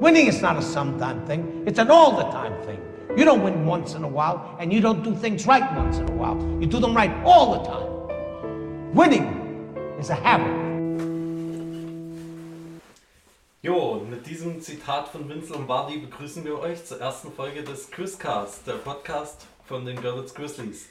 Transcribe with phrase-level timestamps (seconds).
[0.00, 2.78] Winning is not a sometime thing, it's an all the time thing.
[3.16, 6.08] You don't win once in a while, and you don't do things right once in
[6.08, 6.38] a while.
[6.60, 8.94] You do them right all the time.
[8.94, 9.26] Winning
[9.98, 10.46] is a habit.
[13.60, 18.68] Jo, mit diesem Zitat von Vince Lombardi begrüßen wir euch zur ersten Folge des Quizcast,
[18.68, 20.86] der Podcast von den Görlitz Grizzlies.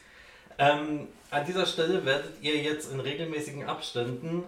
[0.59, 4.43] Ähm, an dieser Stelle werdet ihr jetzt in regelmäßigen Abständen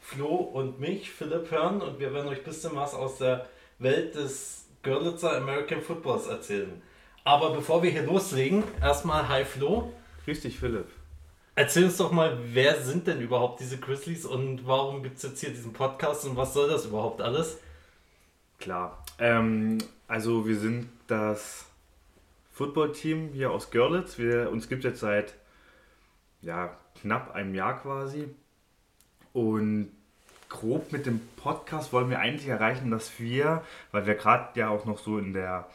[0.00, 3.48] Flo und mich, Philipp, hören und wir werden euch ein bisschen was aus der
[3.84, 6.82] Welt des Görlitzer American Footballs erzählen.
[7.22, 9.92] Aber bevor wir hier loslegen, erstmal Hi Flo.
[10.24, 10.88] Grüß dich, Philipp.
[11.54, 15.40] Erzähl uns doch mal, wer sind denn überhaupt diese Grizzlies und warum gibt es jetzt
[15.40, 17.58] hier diesen Podcast und was soll das überhaupt alles?
[18.58, 19.04] Klar.
[19.20, 19.78] Ähm,
[20.08, 21.66] also wir sind das
[22.52, 24.18] Footballteam hier aus Görlitz.
[24.18, 25.34] Wir, uns gibt es jetzt seit
[26.42, 28.28] ja, knapp einem Jahr quasi.
[29.32, 29.90] Und
[30.54, 33.62] grob mit dem Podcast wollen wir eigentlich erreichen, dass wir,
[33.92, 35.68] weil wir gerade ja auch noch so in der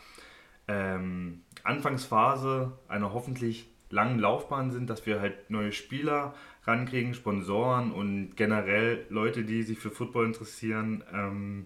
[0.67, 8.35] ähm, Anfangsphase einer hoffentlich langen Laufbahn sind, dass wir halt neue Spieler rankriegen, Sponsoren und
[8.35, 11.65] generell Leute, die sich für Football interessieren, ähm,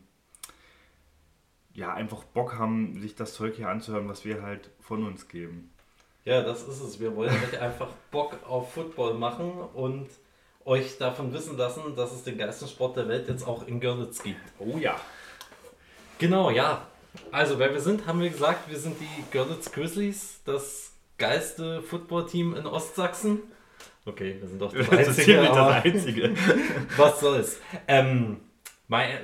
[1.74, 5.72] ja, einfach Bock haben, sich das Zeug hier anzuhören, was wir halt von uns geben.
[6.26, 7.00] Ja, das ist es.
[7.00, 10.08] Wir wollen halt einfach Bock auf Football machen und
[10.66, 14.24] euch davon wissen lassen, dass es den geilsten Sport der Welt jetzt auch in Görlitz
[14.24, 14.42] gibt.
[14.60, 14.96] Oh ja.
[16.20, 16.88] Genau, ja.
[17.32, 22.56] Also, wer wir sind, haben wir gesagt, wir sind die Görlitz Grizzlies, das geilste Footballteam
[22.56, 23.40] in Ostsachsen.
[24.06, 25.38] Okay, wir sind doch das, Das ist Einzige.
[25.38, 26.34] das aber Einzige.
[26.98, 27.60] was soll's.
[27.88, 28.42] Ähm,
[28.88, 29.20] mein,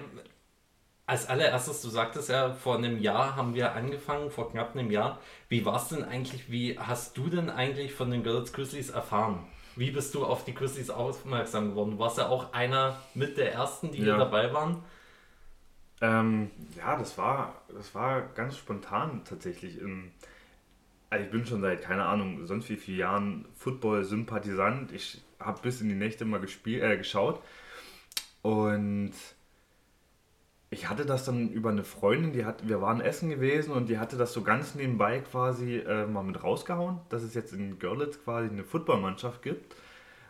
[1.05, 5.19] als allererstes, du sagtest ja, vor einem Jahr haben wir angefangen, vor knapp einem Jahr.
[5.47, 9.47] Wie war es denn eigentlich, wie hast du denn eigentlich von den Görlitz Grizzlies erfahren?
[9.79, 11.91] Wie bist du auf die Grizzlies aufmerksam geworden?
[11.91, 14.03] Du warst ja auch einer mit der ersten, die Ja.
[14.03, 14.83] hier dabei waren.
[16.01, 19.79] Ähm, ja, das war, das war ganz spontan tatsächlich.
[21.09, 24.91] Also ich bin schon seit, keine Ahnung, sonst wie vielen Jahren Football-Sympathisant.
[24.91, 27.41] Ich habe bis in die Nächte mal gespielt, äh, geschaut.
[28.41, 29.13] Und
[30.71, 33.97] ich hatte das dann über eine Freundin, die hat, wir waren essen gewesen und die
[33.97, 38.23] hatte das so ganz nebenbei quasi äh, mal mit rausgehauen, dass es jetzt in Görlitz
[38.23, 39.75] quasi eine Footballmannschaft gibt.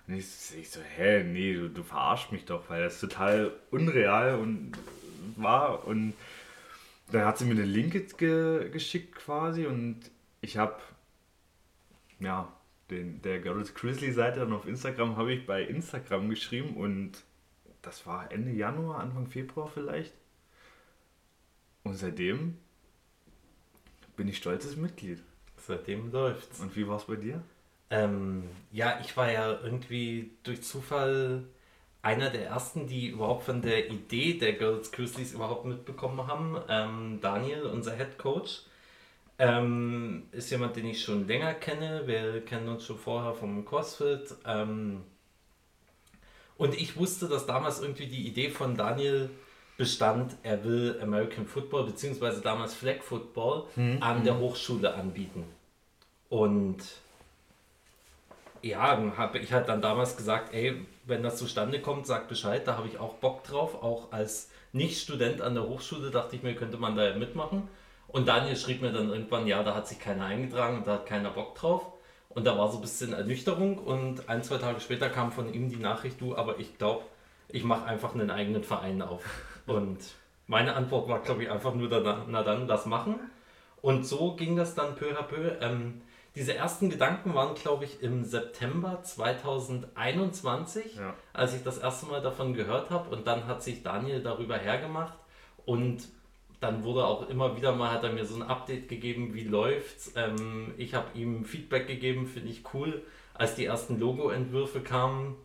[0.08, 0.26] Und ich,
[0.58, 4.72] ich so, hä, nee, du, du verarschst mich doch, weil das total unreal und
[5.36, 5.86] war.
[5.86, 6.14] Und
[7.12, 10.00] dann hat sie mir den Link ge geschickt quasi und
[10.42, 10.78] ich habe,
[12.22, 12.48] ja,
[12.90, 17.24] den, der Görlitz Grizzly Seite dann auf Instagram habe ich bei Instagram geschrieben und
[17.82, 20.14] das war Ende Januar, Anfang Februar vielleicht.
[21.90, 22.56] Und seitdem
[24.16, 25.24] bin ich stolzes Mitglied.
[25.58, 26.60] Seitdem läuft's.
[26.60, 27.42] Und wie war es bei dir?
[27.90, 31.46] Ähm, ja, ich war ja irgendwie durch Zufall
[32.04, 36.62] einer der ersten, die überhaupt von der Idee der Girls Grizzlies überhaupt mitbekommen haben.
[36.70, 38.66] Ähm, Daniel, unser Head Coach,
[39.40, 42.04] ähm, ist jemand, den ich schon länger kenne.
[42.06, 44.36] Wir kennen uns schon vorher vom CrossFit.
[44.46, 45.02] Ähm,
[46.56, 49.32] und ich wusste, dass damals irgendwie die Idee von Daniel
[49.80, 53.64] bestand, er will American Football beziehungsweise damals Flag Football
[54.02, 55.46] an der Hochschule anbieten.
[56.28, 56.84] Und
[58.62, 62.76] ja, habe ich halt dann damals gesagt, ey, wenn das zustande kommt, sag Bescheid, da
[62.76, 63.82] habe ich auch Bock drauf.
[63.82, 67.70] Auch als Nicht-Student an der Hochschule dachte ich mir, könnte man da ja mitmachen.
[68.10, 71.06] Und Daniel schrieb mir dann irgendwann, ja, da hat sich keiner eingetragen und da hat
[71.06, 71.86] keiner Bock drauf.
[72.28, 75.70] Und da war so ein bisschen Ernüchterung und ein, zwei Tage später kam von ihm
[75.70, 77.06] die Nachricht, du, aber ich glaube,
[77.48, 79.24] ich mache einfach einen eigenen Verein auf.
[79.76, 79.98] Und
[80.48, 83.16] meine Antwort war, glaube ich, einfach nur, na, na dann, das machen.
[83.82, 85.58] Und so ging das dann peu à peu.
[85.62, 86.02] Ähm,
[86.36, 91.14] diese ersten Gedanken waren, glaube ich, im September 2021, Ja.
[91.34, 93.10] als ich das erste Mal davon gehört habe.
[93.16, 95.18] Und dann hat sich Daniel darüber hergemacht.
[95.66, 96.08] Und
[96.60, 100.14] dann wurde auch immer wieder mal, hat er mir so ein Update gegeben, wie läuft's.
[100.16, 103.02] Ähm, ich habe ihm Feedback gegeben, finde ich cool,
[103.34, 105.36] als die ersten Logo-Entwürfe kamen.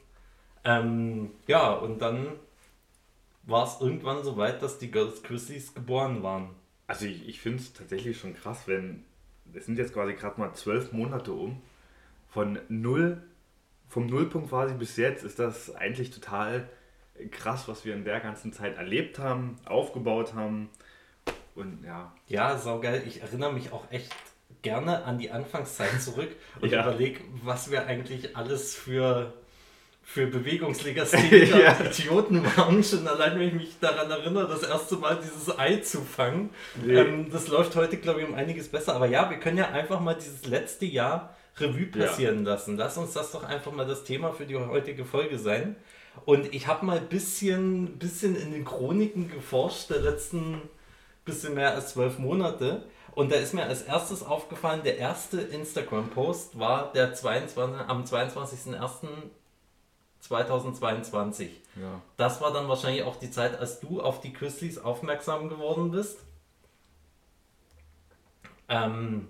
[0.65, 2.33] Ähm, ja, und dann
[3.47, 6.51] war es irgendwann so weit, dass die Girls Grizzlies geboren waren.
[6.87, 9.05] Also ich, ich finde es tatsächlich schon krass, wenn,
[9.53, 11.61] es sind jetzt quasi gerade mal zwölf Monate um,
[12.29, 13.23] von null,
[13.89, 16.69] vom Nullpunkt quasi bis jetzt ist das eigentlich total
[17.31, 20.69] krass, was wir in der ganzen Zeit erlebt haben, aufgebaut haben
[21.55, 23.03] und ja, Ja, saugeil.
[23.07, 24.13] Ich erinnere mich auch echt
[24.63, 26.83] gerne an die Anfangszeit zurück und Ja.
[26.83, 29.33] überlege, was wir eigentlich alles für,
[30.05, 31.77] für Bewegungslegastheniker Ja.
[31.79, 32.83] und Idioten waren.
[32.85, 36.51] Schon allein, wenn ich mich daran erinnere, das erste Mal dieses Ei zu fangen.
[36.85, 36.95] Nee.
[36.95, 38.95] Ähm, das läuft heute, glaube ich, um einiges besser.
[38.95, 42.07] Aber ja, wir können ja einfach mal dieses letzte Jahr Revue Ja.
[42.07, 42.77] passieren lassen.
[42.77, 45.77] Lass uns das doch einfach mal das Thema für die heutige Folge sein.
[46.27, 50.63] Und ich habe mal ein bisschen, bisschen in den Chroniken geforscht der letzten
[51.25, 52.83] bisschen mehr als zwölf Monate.
[53.13, 57.57] Und da ist mir als erstes aufgefallen, der erste Instagram-Post war der 22,
[57.89, 58.05] am
[60.29, 61.49] 22.01.2022.
[61.81, 62.01] Ja.
[62.17, 66.19] Das war dann wahrscheinlich auch die Zeit, als du auf die Grizzlies aufmerksam geworden bist.
[68.69, 69.29] Ähm,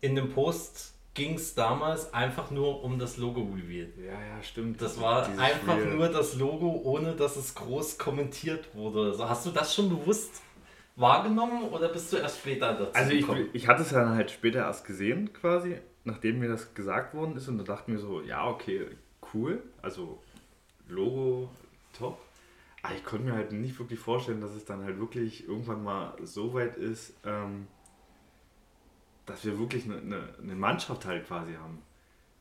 [0.00, 3.88] in dem Post ging es damals einfach nur um das Logo-Reveal.
[3.98, 4.80] Ja, ja, stimmt.
[4.80, 5.94] Das war Dieses einfach Spiel.
[5.94, 9.10] nur das Logo, ohne dass es groß kommentiert wurde.
[9.10, 10.42] Also hast du das schon bewusst
[10.96, 14.60] wahrgenommen oder bist du erst später dazu Also ich, ich hatte es dann halt später
[14.60, 18.46] erst gesehen, quasi, nachdem mir das gesagt worden ist und da dachte mir so, ja,
[18.46, 18.86] okay,
[19.34, 20.22] cool, also
[20.88, 21.50] Logo
[21.96, 22.18] top.
[22.82, 26.16] Aber ich konnte mir halt nicht wirklich vorstellen, dass es dann halt wirklich irgendwann mal
[26.22, 27.68] so weit ist, ähm,
[29.24, 31.78] dass wir wirklich eine, eine, eine Mannschaft halt quasi haben.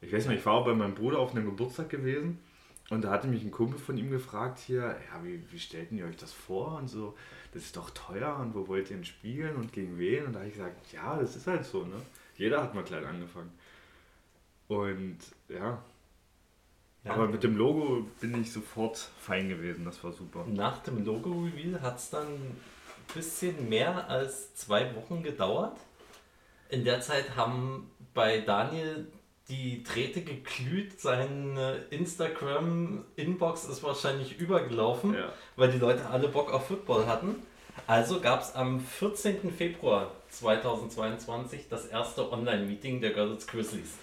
[0.02, 2.40] Ich weiß nicht, ich war auch bei meinem Bruder auf einem Geburtstag gewesen
[2.90, 6.06] und da hatte mich ein Kumpel von ihm gefragt hier, ja, wie, wie stellten ihr
[6.06, 7.16] euch das vor und so,
[7.54, 10.26] das ist doch teuer und wo wollt ihr denn spielen und gegen wen?
[10.26, 11.96] Und da habe ich gesagt, ja, das ist halt so, ne?
[12.36, 13.52] Jeder hat mal klein angefangen.
[14.68, 15.82] Und ja,
[17.03, 17.13] Ja.
[17.13, 20.45] aber mit dem Logo bin ich sofort fein gewesen, das war super.
[20.48, 22.57] Nach dem Logo-Reveal hat es dann ein
[23.13, 25.77] bisschen mehr als zwei Wochen gedauert.
[26.69, 29.07] In der Zeit haben bei Daniel
[29.50, 35.33] die Drähte geglüht, seine Instagram-Inbox ist wahrscheinlich übergelaufen, Ja.
[35.56, 37.36] weil die Leute alle Bock auf Football hatten.
[37.88, 39.51] Also gab es am 14.
[39.51, 43.97] Februar 2022 das erste Online-Meeting der Girls Grizzlies.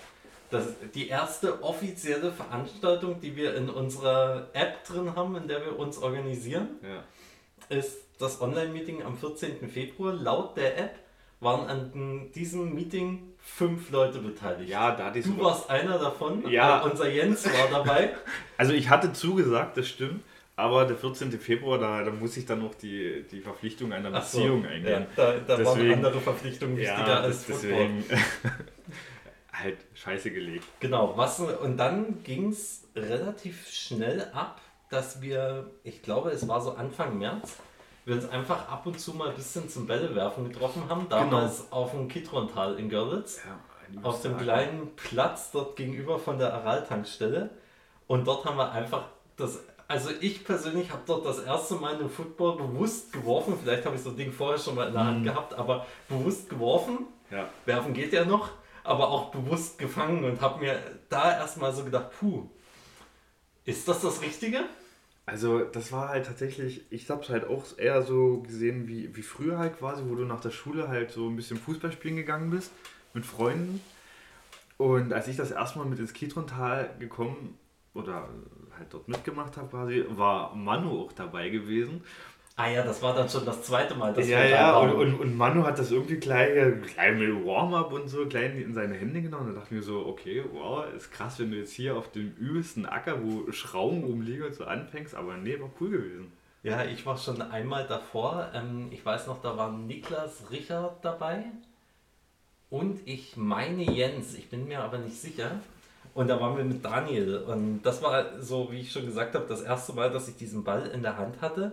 [0.50, 0.64] Das
[0.94, 5.98] die erste offizielle Veranstaltung, die wir in unserer App drin haben, in der wir uns
[5.98, 7.04] organisieren, Ja.
[7.76, 9.68] ist das Online-Meeting am 14.
[9.68, 10.12] Februar.
[10.14, 10.94] Laut der App
[11.40, 14.68] waren an diesem Meeting fünf Leute beteiligt.
[14.70, 16.48] Ja, da hatte ich Du sogar- warst einer davon.
[16.50, 16.80] Ja.
[16.82, 18.10] Unser Jens war dabei.
[18.56, 20.24] Also ich hatte zugesagt, das stimmt,
[20.56, 21.30] aber der 14.
[21.38, 24.70] Februar, da, da muss ich dann noch die, die Verpflichtung einer Ach so, Beziehung ja,
[24.70, 25.06] eingehen.
[25.14, 27.88] da da waren Deswegen- andere Verpflichtungen wichtiger Ja, als das, Football.
[29.58, 30.64] halt scheiße gelegt.
[30.80, 34.60] Genau, was, und dann ging es relativ schnell ab,
[34.90, 37.56] dass wir, ich glaube, es war so Anfang März,
[38.04, 41.08] wir uns einfach ab und zu mal ein bisschen zum Bällewerfen getroffen haben.
[41.10, 46.54] Damals auf dem Kitrontal in Görlitz, Ja, auf dem kleinen Platz dort gegenüber von der
[46.54, 47.50] Aral-Tankstelle.
[48.06, 49.04] Und dort haben wir einfach
[49.36, 53.58] das, also ich persönlich habe dort das erste Mal einen Football bewusst geworfen.
[53.62, 56.48] Vielleicht habe ich so ein Ding vorher schon mal in der Hand gehabt, aber bewusst
[56.48, 57.06] geworfen.
[57.30, 57.48] Ja.
[57.66, 58.48] Werfen geht ja noch,
[58.88, 62.48] aber auch bewusst gefangen und habe mir da erstmal so gedacht, puh,
[63.64, 64.64] ist das das Richtige?
[65.26, 69.22] Also das war halt tatsächlich, ich habe es halt auch eher so gesehen wie, wie
[69.22, 72.48] früher halt quasi, wo du nach der Schule halt so ein bisschen Fußball spielen gegangen
[72.48, 72.72] bist
[73.12, 73.82] mit Freunden.
[74.78, 77.58] Und als ich das erstmal mit ins Kitrontal gekommen
[77.92, 78.28] oder
[78.78, 82.02] halt dort mitgemacht habe quasi, war Manu auch dabei gewesen.
[82.60, 84.90] Ah ja, das war dann schon das zweite Mal, dass ja, wir da ja, waren.
[84.90, 86.50] und, und, und Manu hat das irgendwie gleich,
[86.92, 89.50] gleich mit Warm-up und so gleich in seine Hände genommen.
[89.50, 92.10] Und da dachte ich mir so, okay, wow, ist krass, wenn du jetzt hier auf
[92.10, 95.14] dem übelsten Acker, wo Schrauben rumliegen so anfängst.
[95.14, 96.32] Aber nee, war cool gewesen.
[96.64, 98.50] Ja, ich war schon einmal davor.
[98.52, 101.44] Ähm, ich weiß noch, da war Niklas Richard dabei.
[102.70, 105.52] Und ich meine Jens, ich bin mir aber nicht sicher.
[106.12, 107.38] Und da waren wir mit Daniel.
[107.38, 110.64] Und das war so, wie ich schon gesagt habe, das erste Mal, dass ich diesen
[110.64, 111.70] Ball in der Hand hatte.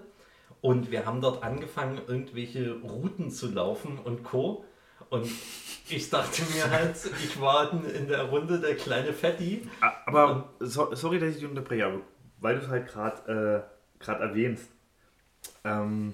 [0.61, 4.65] Und wir haben dort angefangen, irgendwelche Routen zu laufen und Co.
[5.09, 5.29] Und
[5.89, 9.67] ich dachte mir halt, ich war in der Runde der kleine Fetti.
[10.07, 12.01] Aber so, sorry, dass ich dich unterbreche, aber
[12.39, 13.67] weil du es halt gerade
[13.99, 14.67] äh, grad erwähnst,
[15.63, 16.13] ähm,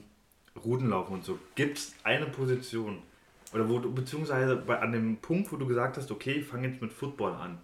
[0.65, 3.01] Rudenlaufen und so, gibt es eine Position,
[3.53, 6.67] oder wo du, beziehungsweise bei, an dem Punkt, wo du gesagt hast, okay, ich fange
[6.67, 7.59] jetzt mit Football an,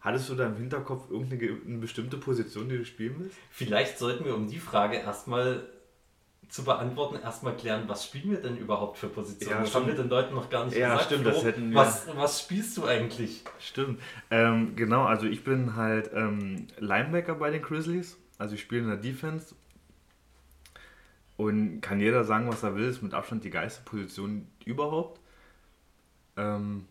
[0.00, 3.36] hattest du da im Hinterkopf irgendeine ge- eine bestimmte Position, die du spielen willst?
[3.50, 5.68] Vielleicht sollten wir, um die Frage erstmal
[6.52, 9.52] zu beantworten, erstmal klären, was spielen wir denn überhaupt für Positionen?
[9.52, 9.86] Ja, das stimmt.
[9.86, 11.06] haben wir den Leuten noch gar nicht Ja, gesagt.
[11.06, 13.42] stimmt, das hätten wir- Was, was spielst du eigentlich?
[13.58, 13.98] Stimmt.
[14.30, 18.18] Ähm, genau, also ich bin halt ähm, Linebacker bei den Grizzlies.
[18.36, 19.54] Also ich spiele in der Defense.
[21.38, 25.20] Und kann jeder sagen, was er will, ist mit Abstand die geilste Position überhaupt.
[26.36, 26.84] Ähm,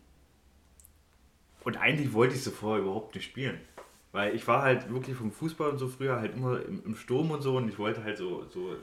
[1.62, 3.60] und eigentlich wollte ich sie vorher überhaupt nicht spielen.
[4.10, 7.30] Weil ich war halt wirklich vom Fußball und so früher halt immer im, im Sturm
[7.30, 8.74] und so und ich wollte halt so, so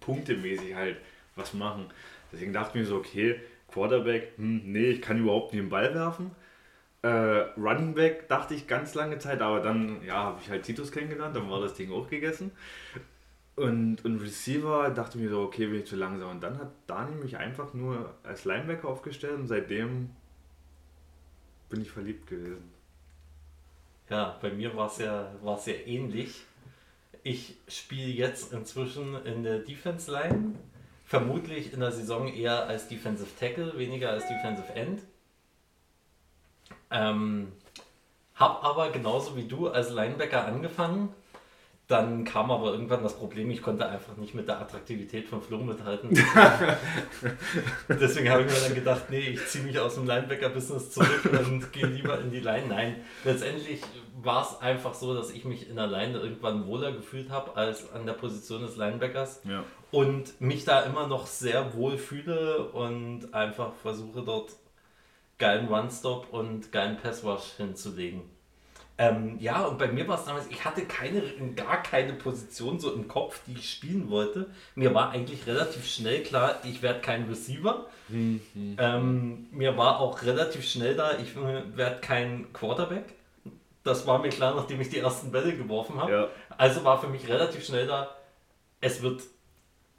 [0.00, 0.96] punktemäßig halt
[1.36, 1.86] was machen.
[2.32, 3.40] Deswegen dachte ich mir so, okay,
[3.72, 6.30] Quarterback, hm, nee, ich kann überhaupt nicht den Ball werfen.
[7.02, 10.90] Äh, Running Back dachte ich ganz lange Zeit, aber dann ja, habe ich halt Titus
[10.90, 12.50] kennengelernt, dann war das Ding auch gegessen.
[13.54, 16.30] Und, und Receiver dachte mir so, okay, bin ich zu langsam.
[16.30, 20.10] Und dann hat Dani mich einfach nur als Linebacker aufgestellt und seitdem
[21.68, 22.72] bin ich verliebt gewesen.
[24.08, 26.44] Ja, bei mir war es ja, war's ja ähnlich.
[27.30, 30.54] Ich spiele jetzt inzwischen in der Defense Line
[31.04, 35.02] vermutlich in der Saison eher als Defensive Tackle, weniger als Defensive End.
[36.90, 37.52] Ähm,
[38.34, 41.10] hab aber genauso wie du als Linebacker angefangen.
[41.88, 45.56] Dann kam aber irgendwann das Problem, ich konnte einfach nicht mit der Attraktivität von Flo
[45.56, 46.10] mithalten.
[47.88, 51.72] Deswegen habe ich mir dann gedacht, nee, ich ziehe mich aus dem Linebacker-Business zurück und
[51.72, 52.66] gehe lieber in die Line.
[52.68, 53.80] Nein, letztendlich
[54.22, 57.90] war es einfach so, dass ich mich in der Line irgendwann wohler gefühlt habe als
[57.92, 59.64] an der Position des Linebackers Ja.
[59.90, 64.50] und mich da immer noch sehr wohl fühle und einfach versuche dort
[65.38, 68.22] geilen One-Stop und geilen Pass-Rush hinzulegen.
[69.00, 71.22] Ähm, ja, und bei mir war es damals, ich hatte keine,
[71.54, 74.50] gar keine Position so im Kopf, die ich spielen wollte.
[74.74, 77.86] Mir war eigentlich relativ schnell klar, ich werde kein Receiver.
[78.10, 83.04] Ähm, mir war auch relativ schnell da, ich werde kein Quarterback.
[83.84, 86.12] Das war mir klar, nachdem ich die ersten Bälle geworfen habe.
[86.12, 86.28] Ja.
[86.56, 88.16] Also war für mich relativ schnell da,
[88.80, 89.22] es wird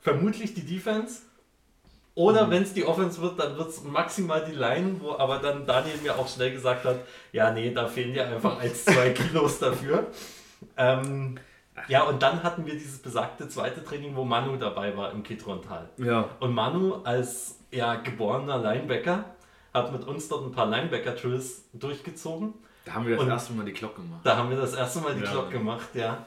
[0.01, 1.21] vermutlich die Defense.
[2.19, 5.65] Oder wenn es die Offense wird, dann wird es maximal die Line, wo aber dann
[5.65, 6.97] Daniel mir auch schnell gesagt hat,
[7.31, 10.07] ja, nee, da fehlen dir einfach 1, 2 Kilos dafür.
[10.75, 11.37] Ähm,
[11.87, 15.87] ja, und dann hatten wir dieses besagte zweite Training, wo Manu dabei war im Kitrontal.
[15.95, 16.27] Ja.
[16.41, 19.23] Und Manu als ja, geborener Linebacker
[19.73, 22.53] hat mit uns dort ein paar Linebacker-Drills durchgezogen.
[22.83, 24.19] Da haben wir das Und- erste Mal die Glocke gemacht.
[24.25, 25.31] Da haben wir das erste Mal die Ja.
[25.31, 26.25] Glock gemacht, ja.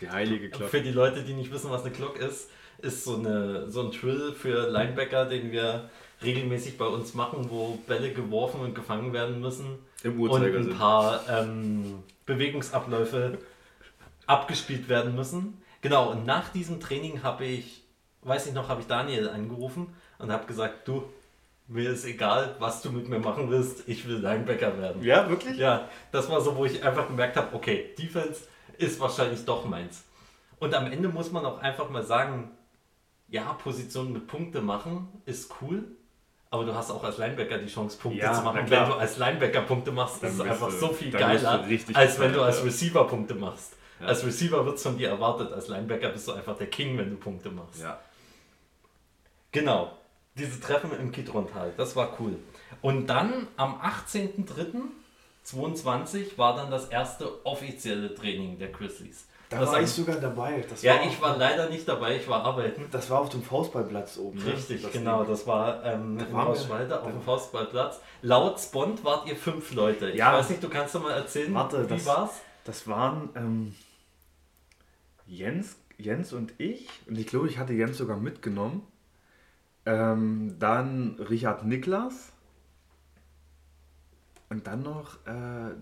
[0.00, 0.68] Die heilige Glocke.
[0.70, 3.90] Für die Leute, die nicht wissen, was eine Glock ist, ist so, eine, so ein
[3.90, 5.88] Drill für Linebacker, den wir
[6.22, 10.72] regelmäßig bei uns machen, wo Bälle geworfen und gefangen werden müssen Im und Uhrzeigersinn.
[10.72, 13.38] ein paar ähm, Bewegungsabläufe
[14.26, 15.60] abgespielt werden müssen.
[15.82, 17.82] Genau, und nach diesem Training habe ich,
[18.22, 19.88] weiß ich noch, habe ich Daniel angerufen
[20.18, 21.04] und habe gesagt, du,
[21.66, 25.02] mir ist egal, was du mit mir machen willst, ich will Linebacker werden.
[25.02, 25.58] Ja, wirklich?
[25.58, 28.42] Ja, das war so, wo ich einfach gemerkt habe, okay, Defense
[28.78, 30.04] ist wahrscheinlich doch meins.
[30.58, 32.50] Und am Ende muss man auch einfach mal sagen,
[33.28, 35.84] ja, Position mit Punkte machen ist cool,
[36.50, 38.60] aber du hast auch als Linebacker die Chance, Punkte Ja, zu machen.
[38.60, 41.66] Und wenn du als Linebacker Punkte machst, Dann ist es einfach du- so viel geiler,
[41.94, 42.64] als wenn du als.
[42.64, 43.76] Receiver Punkte machst.
[44.00, 44.06] Ja.
[44.06, 47.10] Als Receiver wird es von dir erwartet, als Linebacker bist du einfach der King, wenn
[47.10, 47.80] du Punkte machst.
[47.82, 47.98] Ja.
[49.52, 49.96] Genau,
[50.36, 52.36] diese Treffen im Kitrontal, das war cool.
[52.82, 53.80] Und dann am
[55.44, 59.26] 18.03.22 war dann das erste offizielle Training der Grizzlies.
[59.50, 60.64] Da das war ich sogar dabei.
[60.68, 62.86] Das ja, war ich war leider nicht dabei, ich war arbeiten.
[62.90, 64.38] Das war auf dem Faustballplatz oben.
[64.38, 64.46] ne?
[64.52, 65.30] Richtig, das genau, Ding.
[65.32, 68.00] das war ähm, in waren wir- Auschwalde auf dem Faustballplatz.
[68.22, 70.10] Laut Spond wart ihr fünf Leute.
[70.10, 70.32] Ich Ja.
[70.32, 72.40] weiß nicht, du kannst doch mal erzählen, Warte, wie das- war's?
[72.64, 73.74] Das waren ähm,
[75.26, 76.88] Jens, Jens und ich.
[77.06, 78.82] Und ich glaube, ich hatte Jens sogar mitgenommen.
[79.86, 82.32] Ähm, dann Richard Niklas.
[84.48, 85.74] Und dann noch äh,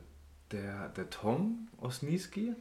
[0.50, 2.54] der, der Tom aus Niski.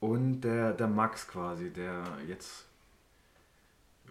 [0.00, 2.66] Und der, der Max quasi, der jetzt,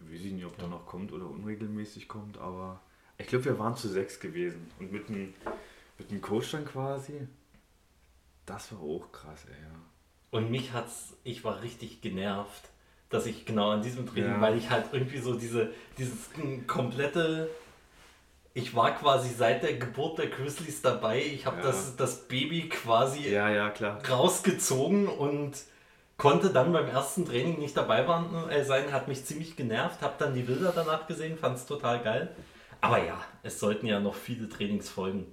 [0.01, 2.81] weiß ich nicht, ob der noch kommt oder unregelmäßig kommt, aber
[3.17, 4.69] ich glaube, wir waren zu sechs gewesen.
[4.79, 5.33] Und mit dem,
[5.97, 7.27] mit dem Coach dann quasi.
[8.45, 9.53] Das war auch krass, ey.
[9.53, 9.79] Ja.
[10.31, 12.69] Und mich hat's, ich war richtig genervt,
[13.09, 14.41] dass ich genau an diesem Training, Ja.
[14.41, 16.29] weil ich halt irgendwie so diese, dieses
[16.67, 17.49] komplette,
[18.53, 21.63] ich war quasi seit der Geburt der Grizzlies dabei, ich habe Ja.
[21.63, 24.05] das, das Baby quasi Ja, ja, klar.
[24.07, 25.53] rausgezogen und
[26.17, 30.15] konnte dann beim ersten Training nicht dabei waren, äh, sein, hat mich ziemlich genervt, habe
[30.17, 32.35] dann die Bilder danach gesehen, fand es total geil.
[32.81, 35.25] Aber ja, es sollten ja noch viele Trainings folgen.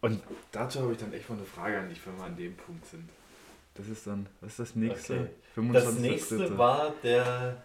[0.00, 2.56] Und dazu habe ich dann echt mal eine Frage an dich, wenn wir an dem
[2.56, 3.08] Punkt sind.
[3.74, 5.30] Das ist dann, was ist das nächste?
[5.56, 5.72] Okay.
[5.72, 6.00] Das 25.3..
[6.00, 7.56] nächste war der.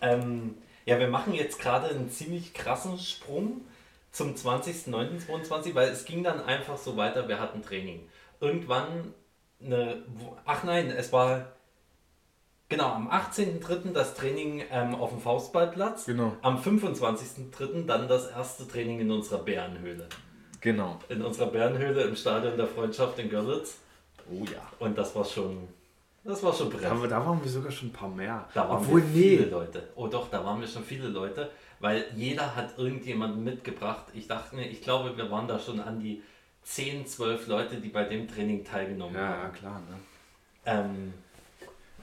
[0.00, 3.62] Ähm, ja, wir machen jetzt gerade einen ziemlich krassen Sprung
[4.12, 8.08] zum 20.09.22, weil es ging dann einfach so weiter, wir hatten Training.
[8.40, 9.12] Irgendwann
[9.62, 10.02] eine.
[10.44, 11.52] Ach nein, es war.
[12.68, 13.92] Genau, am 18.03.
[13.92, 16.06] das Training ähm, auf dem Faustballplatz.
[16.06, 16.32] Genau.
[16.42, 17.86] Am 25.03.
[17.86, 20.08] dann das erste Training in unserer Bärenhöhle.
[20.60, 20.98] Genau.
[21.08, 23.78] In unserer Bärenhöhle im Stadion der Freundschaft in Görlitz.
[24.28, 24.60] Oh ja.
[24.80, 25.68] Und das war schon.
[26.24, 26.82] Das war schon brett.
[26.82, 28.48] Da, da waren wir sogar schon ein paar mehr.
[28.52, 29.36] Da waren Obwohl, wir nee.
[29.36, 29.88] viele Leute.
[29.94, 34.06] Oh doch, da waren wir schon viele Leute, weil jeder hat irgendjemanden mitgebracht.
[34.12, 36.20] Ich dachte mir, ich glaube, wir waren da schon an die
[36.66, 39.52] 10, 12 Leute, die bei dem Training teilgenommen Ja, ja, haben.
[39.52, 39.96] klar, ne?
[40.66, 41.14] Ähm,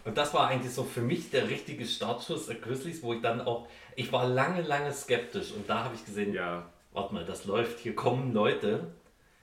[0.05, 3.41] und das war eigentlich so für mich der richtige Startschuss der Grizzlies, wo ich dann
[3.41, 3.67] auch,
[3.97, 6.65] ich war lange, lange skeptisch und da habe ich gesehen, Ja.
[6.93, 8.87] warte mal, das läuft, hier kommen Leute.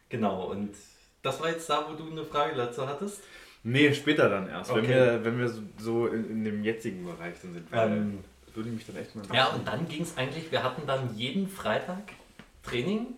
[0.09, 0.75] Genau, und
[1.23, 3.21] das war jetzt da, wo du eine Frage dazu hattest.
[3.63, 4.89] Nee, später dann erst, wenn Okay.
[4.95, 7.69] wir, wenn wir so, so in, in dem jetzigen Bereich dann sind.
[7.73, 8.25] Ähm,
[8.55, 11.47] würde mich dann echt mal Ja, und dann ging es eigentlich, wir hatten dann jeden
[11.47, 12.13] Freitag
[12.63, 13.09] Training.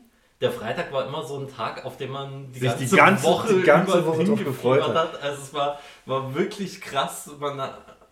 [0.42, 3.24] Der Freitag war immer so ein Tag, auf den man die Sich ganze, die ganze-
[3.24, 4.94] Woche, die ganze Woche drauf gefreut hat.
[4.94, 5.22] hat.
[5.22, 7.30] Also es war, war wirklich krass.
[7.38, 7.62] Man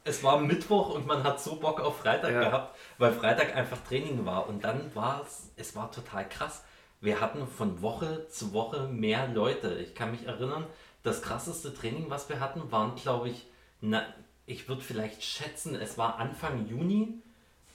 [0.04, 2.40] es war Mittwoch und man hat so Bock auf Freitag Ja.
[2.40, 4.48] gehabt, weil Freitag einfach Training war.
[4.48, 6.64] Und dann war es, es war total krass.
[7.02, 9.74] Wir hatten von Woche zu Woche mehr Leute.
[9.74, 10.64] Ich kann mich erinnern,
[11.02, 13.46] das krasseste Training, was wir hatten, waren, glaube ich,
[13.80, 14.02] na,
[14.46, 17.14] ich würde vielleicht schätzen, es war Anfang Juni.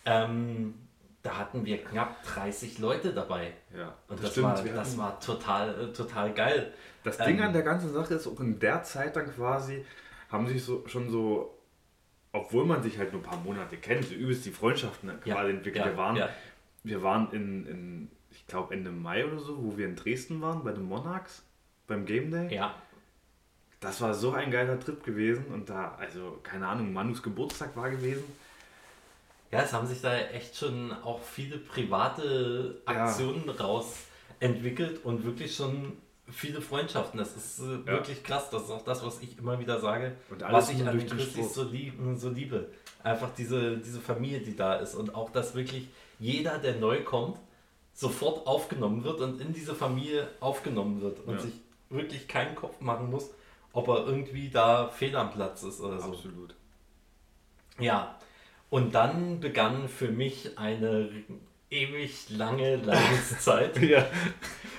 [0.06, 0.76] Ähm,
[1.26, 3.54] da hatten wir knapp 30 Leute dabei.
[3.76, 6.72] Ja, Und das das, war, das war total, äh, total geil.
[7.04, 9.86] Das Ding Ähm, an der ganzen Sache ist, auch in der Zeit dann quasi,
[10.30, 11.58] haben sich so, schon so,
[12.32, 15.48] obwohl man sich halt nur ein paar Monate kennt, so übelst die Freundschaften quasi Ja,
[15.50, 15.86] entwickelt.
[15.86, 16.30] ja, wir, waren, ja.
[16.84, 20.64] wir waren in, in ich glaube Ende Mai oder so, wo wir in Dresden waren,
[20.64, 21.44] bei den Monarchs,
[21.88, 22.54] beim Game Day.
[22.54, 22.76] Ja,
[23.80, 27.90] Das war so ein geiler Trip gewesen und da, also keine Ahnung, Manus Geburtstag war
[27.90, 28.24] gewesen.
[29.56, 33.06] Ja, es haben sich da echt schon auch viele private Ja.
[33.06, 33.96] Aktionen raus
[34.40, 35.94] entwickelt und wirklich schon
[36.32, 37.18] viele Freundschaften.
[37.20, 38.50] Das ist äh, wirklich krass.
[38.50, 41.64] Das ist auch das, was ich immer wieder sage, was ich an den Christis so,
[41.64, 42.70] lieb, so liebe.
[43.04, 45.88] Einfach diese, diese Familie, die da ist und auch, dass wirklich
[46.20, 47.38] jeder, der neu kommt,
[47.94, 51.40] sofort aufgenommen wird und in diese Familie aufgenommen wird und Ja.
[51.42, 51.54] sich
[51.90, 53.30] wirklich keinen Kopf machen muss,
[53.74, 56.12] ob er irgendwie da fehl am Platz ist oder so.
[56.12, 56.56] Absolut.
[57.80, 58.18] Ja,
[58.70, 61.10] und dann begann für mich eine
[61.70, 63.78] ewig lange Leidenszeit.
[63.82, 64.06] Ja,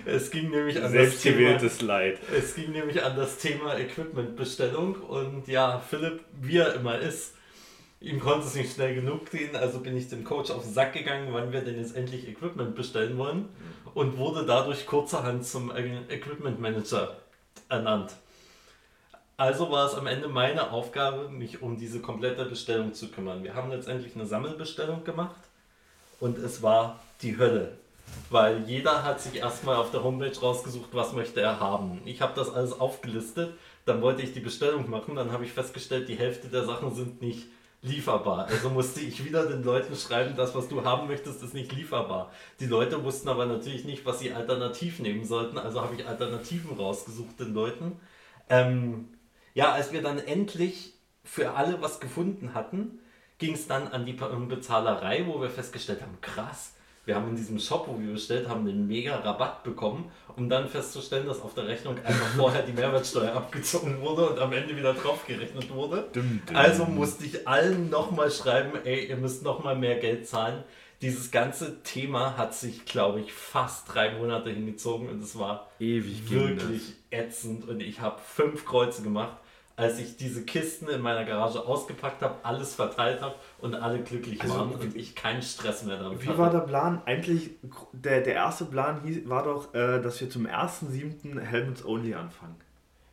[0.05, 2.19] Es ging nämlich an das Thema, selbstgewähltes Leid.
[2.37, 7.35] es ging nämlich an das Thema Equipmentbestellung und ja, Philipp, wie er immer ist,
[8.01, 10.93] ihm konnte es nicht schnell genug gehen, also bin ich dem Coach auf den Sack
[10.93, 13.49] gegangen, wann wir denn jetzt endlich Equipment bestellen wollen
[13.95, 17.17] und wurde dadurch kurzerhand zum Equipment Manager
[17.69, 18.13] ernannt.
[19.39, 23.45] Also war es am Ende meine Aufgabe, mich um diese komplette Bestellung zu kümmern.
[23.45, 25.37] Wir haben letztendlich eine Sammelbestellung gemacht
[26.21, 27.77] und es war die Hölle.
[28.31, 32.01] Weil jeder hat sich erstmal auf der Homepage rausgesucht, was möchte er haben.
[32.07, 33.53] Ich habe das alles aufgelistet,
[33.85, 37.21] dann wollte ich die Bestellung machen, dann habe ich festgestellt, die Hälfte der Sachen sind
[37.21, 37.47] nicht
[37.83, 38.47] lieferbar.
[38.47, 42.33] Also musste ich wieder den Leuten schreiben, das, was du haben möchtest, ist nicht lieferbar.
[42.59, 46.75] Die Leute wussten aber natürlich nicht, was sie alternativ nehmen sollten, also habe ich Alternativen
[46.75, 48.01] rausgesucht den Leuten.
[48.49, 49.09] Ähm,
[49.57, 50.93] ja, als wir dann endlich
[51.25, 53.01] für alle was gefunden hatten,
[53.39, 56.75] ging es dann an die Be- Bezahlerei, wo wir festgestellt haben, krass,
[57.07, 60.69] wir haben in diesem Shop, wo wir bestellt haben, einen mega Rabatt bekommen, um dann
[60.69, 64.93] festzustellen, dass auf der Rechnung einfach vorher die Mehrwertsteuer abgezogen wurde und am Ende wieder
[64.93, 66.09] draufgerechnet wurde.
[66.13, 66.57] Dum, dum.
[66.57, 70.65] Also musste ich allen nochmal schreiben, ey, ihr müsst nochmal mehr Geld zahlen.
[71.01, 76.31] Dieses ganze Thema hat sich, glaube ich, fast drei Monate hingezogen und es war Ewig
[76.31, 79.37] wirklich ätzend und ich habe fünf Kreuze gemacht,
[79.77, 84.41] als ich diese Kisten in meiner Garage ausgepackt habe, alles verteilt habe und alle glücklich
[84.41, 86.39] Also, waren und ich keinen Stress mehr damit Wie hatte.
[86.39, 87.03] war der Plan?
[87.05, 87.51] Eigentlich,
[87.93, 91.39] der, der erste Plan hieß, war doch, äh, dass wir zum 1.7.
[91.41, 92.57] Helmets Only anfangen.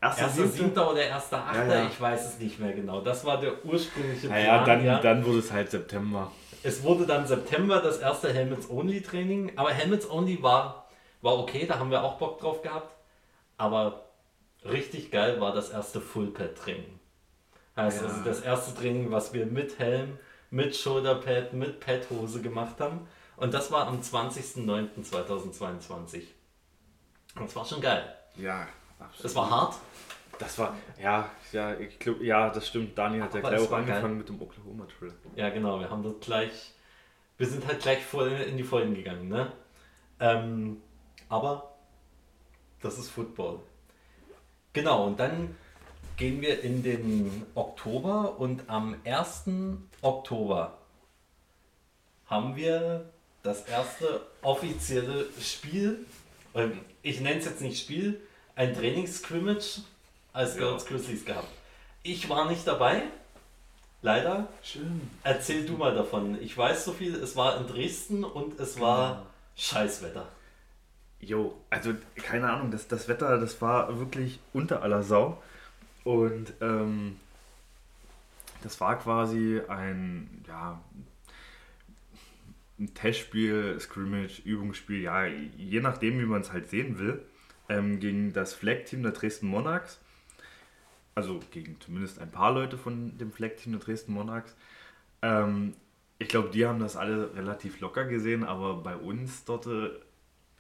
[0.02, 0.48] Erster 1.7.?
[0.48, 1.88] Siebter oder erster Achter, Ja, ja.
[1.88, 3.02] ich weiß es nicht mehr genau.
[3.02, 4.40] Das war der ursprüngliche Plan.
[4.40, 5.00] Naja, dann, ja.
[5.00, 6.32] dann wurde es halt September.
[6.64, 10.88] Es wurde dann September das erste Helmets Only Training, aber Helmets Only war,
[11.22, 12.96] war okay, da haben wir auch Bock drauf gehabt.
[13.58, 14.03] Aber
[14.66, 17.00] richtig geil war das erste Full-Pad Training.
[17.76, 18.08] Heißt Ja.
[18.08, 20.18] also das erste Training, was wir mit Helm,
[20.52, 23.08] mit Shoulderpad, mit Padhose gemacht haben.
[23.38, 26.24] Und das war am 20.09.2022.
[27.36, 28.04] Das war schon geil.
[28.38, 28.68] Ja,
[29.00, 29.26] absolut.
[29.26, 29.76] Es war hart,
[30.40, 32.98] Das war, ja, ja, ich glaube, ja, das stimmt.
[32.98, 34.14] Daniel hat ja gleich auch angefangen geil.
[34.16, 35.14] mit dem Oklahoma Trail.
[35.36, 36.72] Ja, genau, wir haben das gleich.
[37.38, 39.52] Wir sind halt gleich voll in die Vollen gegangen, ne?
[40.20, 40.82] Ähm,
[41.30, 41.74] aber
[42.82, 43.60] das ist Football.
[44.74, 45.56] Genau, und dann
[46.18, 49.44] gehen wir in den Oktober und am 1.
[50.02, 50.78] Oktober
[52.28, 53.10] haben wir
[53.44, 56.06] das erste offizielle Spiel,
[57.02, 58.20] ich nenne es jetzt nicht Spiel,
[58.56, 59.82] ein Trainingsscrimmage
[60.32, 60.62] als Ja.
[60.62, 61.50] Girls Grizzlies gehabt.
[62.02, 63.04] Ich war nicht dabei,
[64.02, 64.48] leider.
[64.64, 65.10] Schön.
[65.24, 66.42] Erzähl du mal davon.
[66.42, 70.28] Ich weiß so viel, es war in Dresden und es war Scheißwetter.
[71.26, 75.42] Jo, also keine Ahnung, das, das Wetter, das war wirklich unter aller Sau.
[76.04, 77.18] Und ähm,
[78.62, 80.82] das war quasi ein, ja,
[82.80, 87.22] ein Testspiel, Scrimmage, Übungsspiel, ja, je nachdem, wie man es halt sehen will,
[87.70, 90.00] ähm, gegen das Flag-Team der Dresden Monarchs.
[91.16, 94.56] Also gegen zumindest ein paar Leute von dem Flag-Team der Dresden Monarchs.
[95.22, 95.74] Ähm,
[96.20, 99.68] ich glaube, die haben das alle relativ locker gesehen, aber bei uns dort,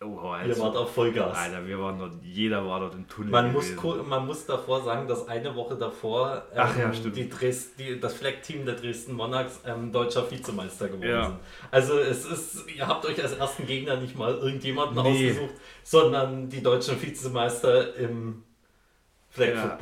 [0.01, 1.37] äh, oh, Ihr also, wart auf Vollgas.
[1.37, 3.31] Alter, wir waren dort, jeder war dort im Tunnel.
[3.31, 4.09] Man muss, gewesen.
[4.09, 7.15] man muss davor sagen, dass eine Woche davor ähm, Ach ja, stimmt.
[7.15, 11.25] die Dres die, das Flag-Team der Dresden Monarchs ähm, deutscher Vizemeister geworden Ja.
[11.27, 11.37] sind.
[11.71, 15.29] Also es ist, ihr habt euch als ersten Gegner nicht mal irgendjemanden Nee.
[15.31, 15.53] ausgesucht,
[15.83, 18.43] sondern die deutschen Vizemeister im
[19.29, 19.77] Flag Ja.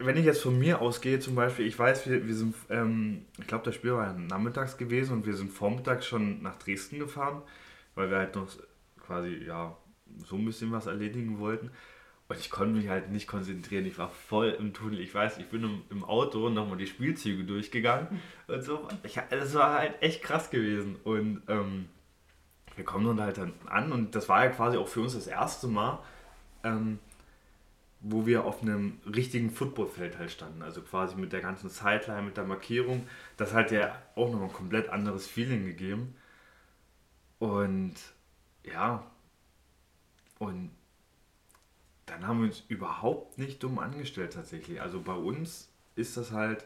[0.00, 3.48] Wenn ich jetzt von mir ausgehe, zum Beispiel, ich weiß, wir, wir sind, ähm, ich
[3.48, 7.42] glaube, das Spiel war ja nachmittags gewesen und wir sind vormittags schon nach Dresden gefahren,
[7.98, 8.46] weil wir halt noch
[9.04, 9.76] quasi, ja,
[10.24, 11.72] so ein bisschen was erledigen wollten.
[12.28, 13.86] Und ich konnte mich halt nicht konzentrieren.
[13.86, 15.00] Ich war voll im Tunnel.
[15.00, 18.86] Ich weiß, ich bin im, im Auto nochmal die Spielzüge durchgegangen und so.
[19.02, 20.96] Ich, das war halt echt krass gewesen.
[21.02, 21.88] Und ähm,
[22.76, 25.26] wir kommen dann halt dann an und das war ja quasi auch für uns das
[25.26, 25.98] erste Mal,
[26.62, 27.00] ähm,
[28.00, 30.62] wo wir auf einem richtigen Footballfeld halt standen.
[30.62, 33.08] Also quasi mit der ganzen Sideline, mit der Markierung.
[33.36, 36.14] Das hat ja auch nochmal ein komplett anderes Feeling gegeben.
[37.38, 37.94] Und
[38.64, 39.04] ja,
[40.38, 40.70] und
[42.06, 44.80] dann haben wir uns überhaupt nicht dumm angestellt tatsächlich.
[44.80, 46.64] Also bei uns ist das halt,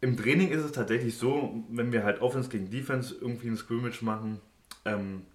[0.00, 4.02] im Training ist es tatsächlich so, wenn wir halt Offense gegen Defense irgendwie ein Scrimmage
[4.02, 4.40] machen,
[4.84, 5.26] ähm,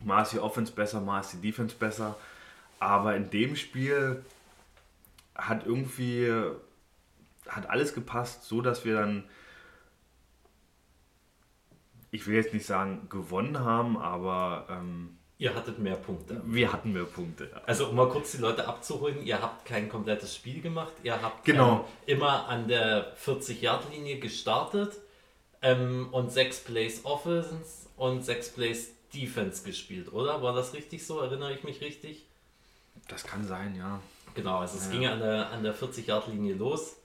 [0.00, 2.16] mal die Offense besser, ist die Defense besser.
[2.78, 4.24] Aber in dem Spiel
[5.34, 6.30] hat irgendwie,
[7.48, 9.24] hat alles gepasst, so dass wir dann,
[12.12, 16.40] ich will jetzt nicht sagen gewonnen haben, aber ähm, Ihr hattet mehr Punkte.
[16.44, 17.48] wir hatten mehr Punkte.
[17.52, 17.62] Ja.
[17.66, 21.44] Also um mal kurz die Leute abzuholen, ihr habt kein komplettes Spiel gemacht, ihr habt
[21.44, 21.78] Genau.
[22.06, 24.92] ähm, immer an der 40-Yard-Linie gestartet
[25.62, 30.42] ähm, und sechs Plays Offense und sechs Plays Defense gespielt, oder?
[30.42, 31.18] War das richtig so?
[31.20, 32.24] Erinnere ich mich richtig?
[33.08, 34.00] Das kann sein, ja.
[34.34, 34.90] Genau, also es Ja.
[34.92, 36.96] ging an der, an der 40-Yard-Linie los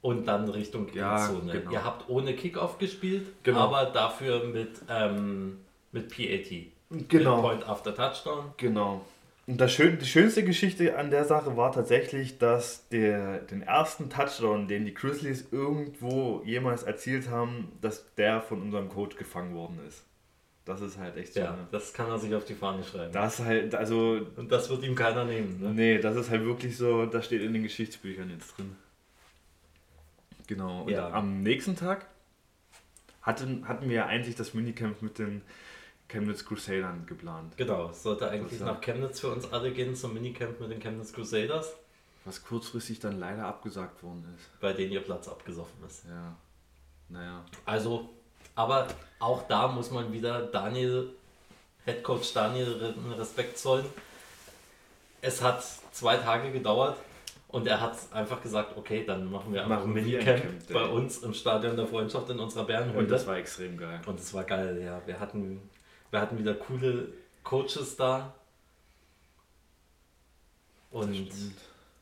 [0.00, 1.52] und dann Richtung Ja, Endzone.
[1.52, 1.70] genau.
[1.72, 3.60] Ihr habt ohne Kickoff gespielt, Genau.
[3.60, 5.58] aber dafür mit, ähm,
[5.92, 6.72] mit PAT.
[7.08, 7.36] Genau.
[7.36, 8.52] Mit Point after Touchdown.
[8.56, 9.04] Genau.
[9.46, 14.10] Und das schön, die schönste Geschichte an der Sache war tatsächlich, dass der, den ersten
[14.10, 19.78] Touchdown, den die Grizzlies irgendwo jemals erzielt haben, dass der von unserem Coach gefangen worden
[19.88, 20.04] ist.
[20.66, 21.40] Das ist halt echt so.
[21.40, 21.66] Ja, Ne?
[21.72, 23.10] das kann er sich auf die Fahne schreiben.
[23.10, 25.58] Das halt, also, Und das wird ihm keiner nehmen.
[25.62, 25.70] Ne?
[25.72, 28.76] nee, das ist halt wirklich so, das steht in den Geschichtsbüchern jetzt drin.
[30.48, 30.82] Genau.
[30.82, 31.10] Und Ja.
[31.12, 32.06] am nächsten Tag
[33.22, 35.42] hatten, hatten wir ja eigentlich das Minicamp mit den
[36.08, 37.56] Chemnitz Crusadern geplant.
[37.56, 41.12] Genau, es sollte eigentlich nach Chemnitz für uns alle gehen zum Minicamp mit den Chemnitz
[41.12, 41.74] Crusaders,
[42.24, 44.60] Was kurzfristig dann leider abgesagt worden ist.
[44.60, 46.04] bei denen ihr Platz abgesoffen ist.
[46.06, 46.34] Ja.
[47.10, 47.44] Naja.
[47.66, 48.08] Also,
[48.54, 51.10] aber auch da muss man wieder Daniel,
[51.84, 53.84] Headcoach Daniel Re- Respekt zollen.
[55.20, 56.96] Es hat zwei Tage gedauert
[57.48, 60.84] und er hat einfach gesagt, okay, dann machen wir einfach Machen ein Minicamp Camp bei
[60.84, 62.98] uns im Stadion der Freundschaft in unserer Bärenhöhle.
[62.98, 64.00] Und das war extrem geil.
[64.04, 65.00] Und es war geil, ja.
[65.06, 65.62] Wir hatten,
[66.10, 67.08] wir hatten wieder coole
[67.42, 68.34] Coaches da.
[70.90, 71.30] Und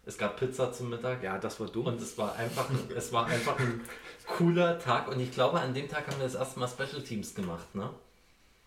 [0.04, 1.22] es gab Pizza zum Mittag.
[1.22, 1.86] Ja, das war dumm.
[1.86, 3.82] Und es war einfach, es war einfach ein
[4.26, 5.06] cooler Tag.
[5.08, 7.90] Und ich glaube, an dem Tag haben wir das erste Mal Special Teams gemacht, ne?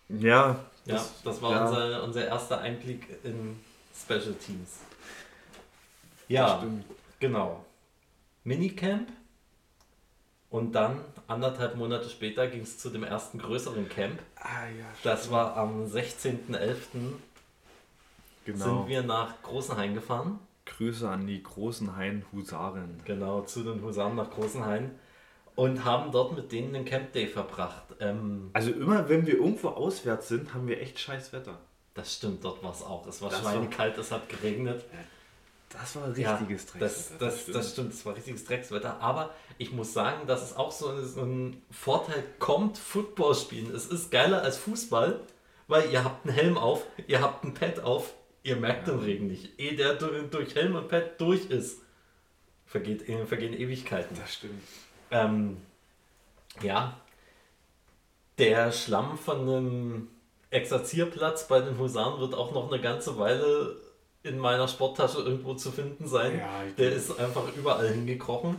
[0.07, 3.59] ja, Ja, das, war ja, Unser, unser erster Einblick in
[3.93, 4.79] Special Teams.
[6.29, 6.63] Ja,
[7.19, 7.65] genau.
[8.45, 9.09] Minicamp.
[10.49, 14.19] Und dann, anderthalb Monate später, ging es zu dem ersten größeren Camp.
[14.35, 16.77] Ah, ja, Das war am 16.11.
[18.45, 18.65] genau.
[18.65, 20.39] sind wir nach Großenhain gefahren.
[20.65, 22.99] Grüße an die großen Hain Husaren.
[23.05, 24.91] Genau, zu den Husaren nach Großenhain.
[25.55, 27.83] Und haben dort mit denen den Camp Day verbracht.
[27.99, 31.59] Ähm, Also immer, wenn wir irgendwo auswärts sind, haben wir echt scheiß Wetter.
[31.95, 33.05] das stimmt, dort war es auch.
[33.07, 34.83] Es war Das schweinekalt, es hat geregnet.
[35.69, 37.25] Das war Ja, richtiges das, Dreckswetter.
[37.25, 38.99] das, das stimmt, es war richtiges Dreckswetter.
[38.99, 43.73] Aber ich muss sagen, das ist auch so, so ein Vorteil, kommt Football spielen.
[43.75, 45.19] Es ist geiler als Fußball,
[45.67, 49.27] weil ihr habt einen Helm auf, ihr habt ein Pad auf, ihr merkt den Regen
[49.27, 49.59] nicht.
[49.59, 51.81] Ehe der durch, durch Helm und Pad durch ist,
[52.65, 54.17] vergeht, äh, vergehen Ewigkeiten.
[54.19, 54.63] Das stimmt.
[55.11, 55.57] Ähm,
[56.63, 56.99] ja,
[58.39, 60.07] der Schlamm von einem
[60.49, 63.75] Exerzierplatz bei den Husaren wird auch noch eine ganze Weile
[64.23, 66.37] in meiner Sporttasche irgendwo zu finden sein.
[66.37, 68.57] Ja, der ist einfach überall hingekrochen.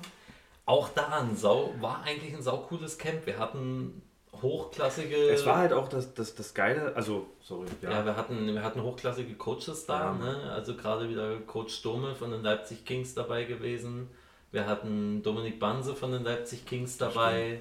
[0.67, 3.27] Auch da ein Sau, war eigentlich ein saucooles Camp.
[3.27, 4.03] Wir hatten
[4.41, 5.31] hochklassige.
[5.31, 8.05] Es war halt auch das, das, das Geile, also, sorry, ja, ja.
[8.07, 10.13] wir, hatten, wir hatten hochklassige Coaches da, Ja.
[10.15, 10.53] ne?
[10.53, 14.09] also gerade wieder Coach Stome von den Leipzig Kings dabei gewesen.
[14.53, 17.61] Wir hatten Dominik Banse von den Leipzig Kings dabei.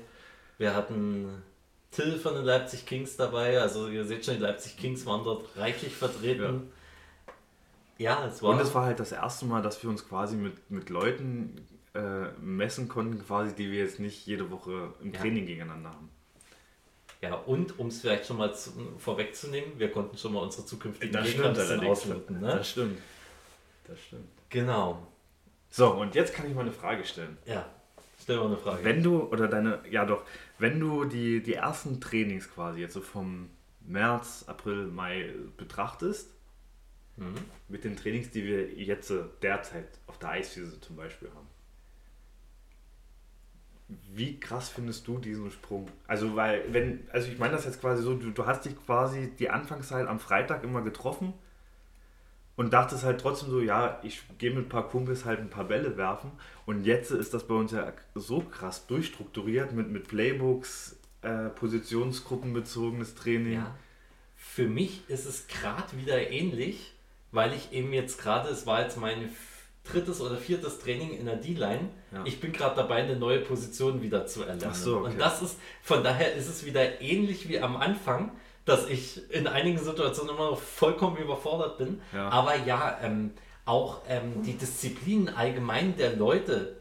[0.57, 1.43] Wir hatten
[1.91, 3.59] Till von den Leipzig Kings dabei.
[3.59, 6.71] Also ihr seht schon, die Leipzig Kings waren dort reichlich vertreten.
[7.99, 10.71] Ja, es war, Und es war halt das erste Mal, dass wir uns quasi mit,
[10.71, 11.55] mit Leuten
[11.93, 15.19] äh, messen konnten, quasi, die wir jetzt nicht jede Woche im Ja.
[15.19, 16.09] Training gegeneinander haben.
[17.21, 21.11] ja und um es vielleicht schon mal zu, vorwegzunehmen, wir konnten schon mal unsere zukünftigen
[21.13, 22.39] Das Gegner stimmt ausloten.
[22.39, 22.47] Ne?
[22.47, 22.99] Das stimmt.
[23.85, 24.27] Das stimmt.
[24.49, 25.05] Genau.
[25.69, 27.37] So, und jetzt kann ich mal eine Frage stellen.
[27.45, 27.65] Ja,
[28.21, 28.83] stell mal eine Frage.
[28.83, 30.23] Wenn du, oder deine, ja doch,
[30.57, 33.49] wenn du die, die ersten Trainings quasi jetzt so vom
[33.81, 36.29] März, April, Mai betrachtest,
[37.67, 41.47] mit den Trainings, die wir jetzt derzeit auf der Eiswiese zum Beispiel haben.
[44.13, 45.87] Wie krass findest du diesen Sprung?
[46.07, 49.31] Also, weil, wenn, also ich meine das jetzt quasi so, du, du hast dich quasi
[49.39, 51.33] die Anfangszeit am Freitag immer getroffen
[52.55, 55.63] und dachtest halt trotzdem so, ja, ich gehe mit ein paar Kumpels halt ein paar
[55.63, 56.31] Bälle werfen.
[56.65, 63.15] Und jetzt ist das bei uns ja so krass durchstrukturiert mit, mit Playbooks, äh, positionsgruppenbezogenes
[63.15, 63.53] Training.
[63.53, 63.75] Ja.
[64.35, 66.93] Für mich ist es gerade wieder ähnlich,
[67.31, 69.29] weil ich eben jetzt gerade, es war jetzt mein
[69.83, 71.89] drittes oder viertes Training in der D-Line.
[72.11, 72.23] Ja.
[72.25, 74.73] Ich bin gerade dabei, eine neue Position wieder zu erlernen.
[74.75, 75.11] So, okay.
[75.11, 78.31] Und das ist, von daher ist es wieder ähnlich wie am Anfang,
[78.65, 82.01] dass ich in einigen Situationen immer noch vollkommen überfordert bin.
[82.13, 82.29] Ja.
[82.29, 83.31] Aber ja, ähm,
[83.65, 86.75] auch ähm, die Disziplinen allgemein der Leute,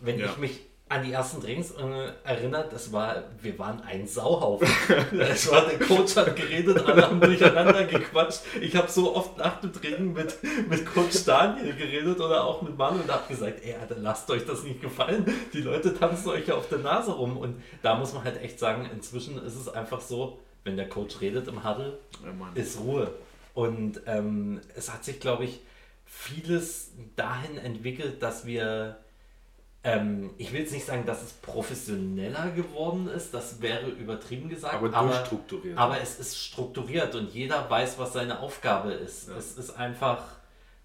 [0.00, 0.26] wenn Ja.
[0.26, 4.66] ich mich an die ersten Trainings äh, erinnert, das war, wir waren ein Sauhaufen.
[5.18, 8.40] es war, der Coach hat geredet, alle haben durcheinander gequatscht.
[8.60, 10.36] Ich habe so oft nach dem Training mit,
[10.68, 14.46] mit Coach Daniel geredet oder auch mit Manu und habe gesagt, ey, Alter, lasst euch
[14.46, 15.26] das nicht gefallen.
[15.52, 17.36] Die Leute tanzen euch ja auf der Nase rum.
[17.36, 21.20] Und da muss man halt echt sagen, inzwischen ist es einfach so, wenn der Coach
[21.20, 23.12] redet im Huddle, Ja, ist Ruhe.
[23.54, 25.60] Und ähm, es hat sich, glaube ich,
[26.04, 28.98] vieles dahin entwickelt, dass wir,
[29.84, 34.74] ähm, ich will jetzt nicht sagen, dass es professioneller geworden ist, das wäre übertrieben gesagt,
[34.74, 35.78] Aber durchstrukturiert.
[35.78, 39.28] aber es ist strukturiert und jeder weiß, was seine Aufgabe ist.
[39.28, 39.36] Ja.
[39.36, 40.24] Es ist einfach,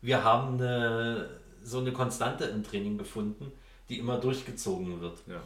[0.01, 1.29] wir haben eine,
[1.63, 3.51] so eine Konstante im Training gefunden,
[3.89, 5.19] die immer durchgezogen wird.
[5.27, 5.41] ja.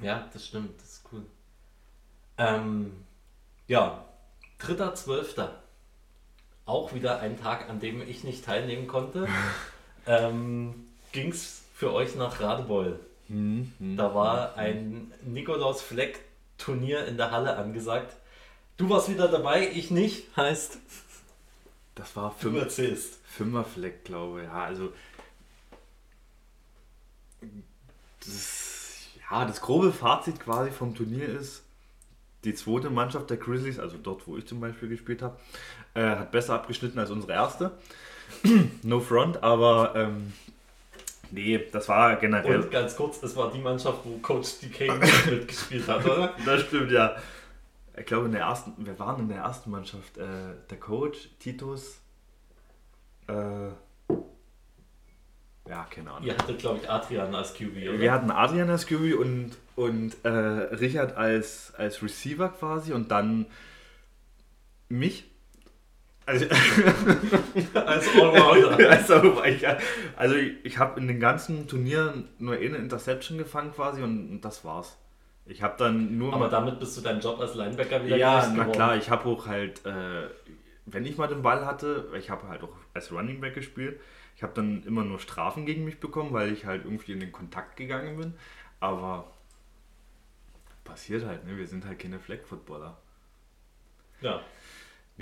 [0.00, 1.24] Ja, das stimmt, das ist cool.
[2.38, 2.92] Ähm,
[3.68, 4.04] ja,
[4.60, 5.48] 3.12.
[6.64, 9.28] Auch wieder ein Tag, an dem ich nicht teilnehmen konnte.
[10.06, 13.00] ähm, Ging es für euch nach Radebeul.
[13.26, 16.20] Hm, Da war ein Nikolaus Fleck
[16.56, 18.14] Turnier in der Halle angesagt.
[18.76, 20.28] Du warst wieder dabei, ich nicht.
[20.36, 20.78] Heißt,
[21.96, 23.18] Das war du fünf, erzählst.
[23.24, 24.46] Fünferfleck, glaube ich.
[24.46, 24.92] Ja, also.
[28.20, 31.64] Das, ja, das grobe Fazit quasi vom Turnier ist,
[32.44, 35.36] die zweite Mannschaft der Grizzlies, also dort, wo ich zum Beispiel gespielt habe,
[35.94, 37.72] äh, hat besser abgeschnitten als unsere erste.
[38.84, 40.32] no front, aber ähm,
[41.32, 42.60] nee, das war generell.
[42.60, 44.92] Und ganz kurz, das war die Mannschaft, wo Coach DK
[45.30, 46.34] mitgespielt hat, oder?
[46.44, 47.16] Das stimmt, ja.
[47.96, 50.16] Ich glaube, in der ersten, wir waren in der ersten Mannschaft.
[50.16, 52.00] Äh, der Coach, Titus.
[53.28, 53.68] Äh,
[55.68, 56.26] ja, keine Ahnung.
[56.26, 58.00] Ihr hattet, glaube ich, Adrian als QB, oder?
[58.00, 63.46] Wir hatten Adrian als QB und, und äh, Richard als, als Receiver quasi und dann
[64.88, 65.31] mich.
[66.24, 66.46] Also,
[67.74, 68.90] als Allrounder.
[68.90, 69.66] also, ich,
[70.16, 74.64] also ich, ich habe in den ganzen Turnieren nur eine Interception gefangen quasi und, das
[74.64, 74.96] war's.
[75.46, 78.52] Ich habe dann nur Aber damit bist du deinen Job als Linebacker wieder ja, na
[78.52, 78.72] geworden.
[78.72, 80.28] klar, ich habe auch halt, äh,
[80.86, 83.98] wenn ich mal den Ball hatte, ich habe halt auch als Running Back gespielt,
[84.36, 87.32] ich habe dann immer nur Strafen gegen mich bekommen, weil ich halt irgendwie in den
[87.32, 88.34] Kontakt gegangen bin.
[88.80, 89.32] Aber
[90.84, 91.56] passiert halt, ne?
[91.56, 92.96] Wir sind halt keine Flag-Footballer.
[94.20, 94.40] Ja.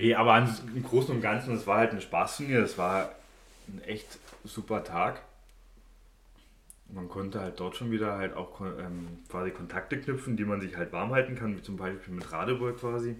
[0.00, 3.14] Nee, aber im Großen und Ganzen, es war halt ein Spaßturnier, es war
[3.68, 5.20] ein echt super Tag.
[6.88, 10.74] Man konnte halt dort schon wieder halt auch ähm, quasi Kontakte knüpfen, die man sich
[10.76, 13.14] halt warm halten kann, wie zum Beispiel mit Radeburg quasi.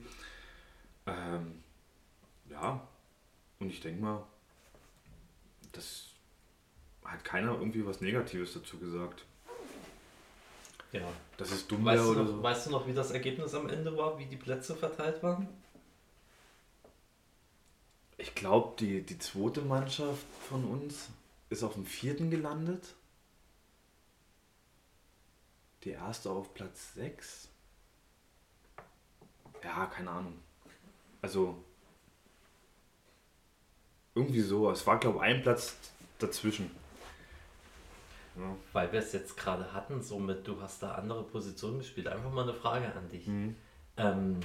[1.07, 1.62] Ähm,
[2.49, 2.81] ja,
[3.59, 4.25] und ich denke mal,
[5.73, 6.07] das
[7.05, 9.25] hat keiner irgendwie was Negatives dazu gesagt.
[10.93, 11.03] ja.
[11.37, 12.43] Das ist dumm Weißt, oder noch, so.
[12.43, 15.47] weißt du noch, wie das Ergebnis am Ende war, wie die Plätze verteilt waren?
[18.20, 21.09] Ich glaube, die, die zweite Mannschaft von uns
[21.48, 22.94] ist auf dem vierten gelandet.
[25.85, 27.48] Die erste auf Platz 6.
[29.64, 30.38] Ja, keine Ahnung.
[31.22, 31.64] Also
[34.14, 34.70] irgendwie so.
[34.70, 35.78] Es war, glaube ich, ein Platz
[36.18, 36.70] dazwischen.
[38.37, 38.54] Ja.
[38.74, 42.09] Weil wir es jetzt gerade hatten, somit du hast da andere Positionen gespielt.
[42.09, 43.26] Einfach mal eine Frage an dich.
[43.26, 43.56] Mhm.
[43.96, 44.40] Ähm,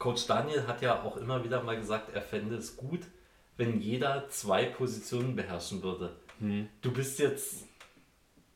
[0.00, 3.02] Coach Daniel hat ja auch immer wieder mal gesagt, er fände es gut,
[3.58, 6.16] wenn jeder zwei Positionen beherrschen würde.
[6.40, 6.68] Mhm.
[6.80, 7.66] Du bist jetzt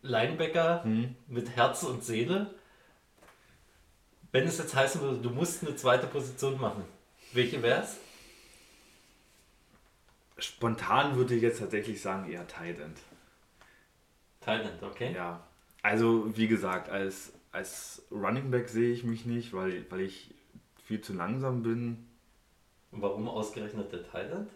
[0.03, 1.15] Linebacker Mhm.
[1.29, 2.55] mit Herz und Seele.
[4.33, 6.83] Wenn es jetzt heißen würde, du musst eine zweite Position machen,
[7.33, 7.99] welche wäre es?
[10.39, 12.99] Spontan würde ich jetzt tatsächlich sagen, eher Tight End.
[14.41, 15.13] Thailand, okay?
[15.15, 15.47] Ja,
[15.83, 20.34] also wie gesagt, als, als Running Back sehe ich mich nicht, weil, weil ich
[20.85, 22.07] viel zu langsam bin.
[22.93, 24.51] Warum ausgerechnet der Thailand?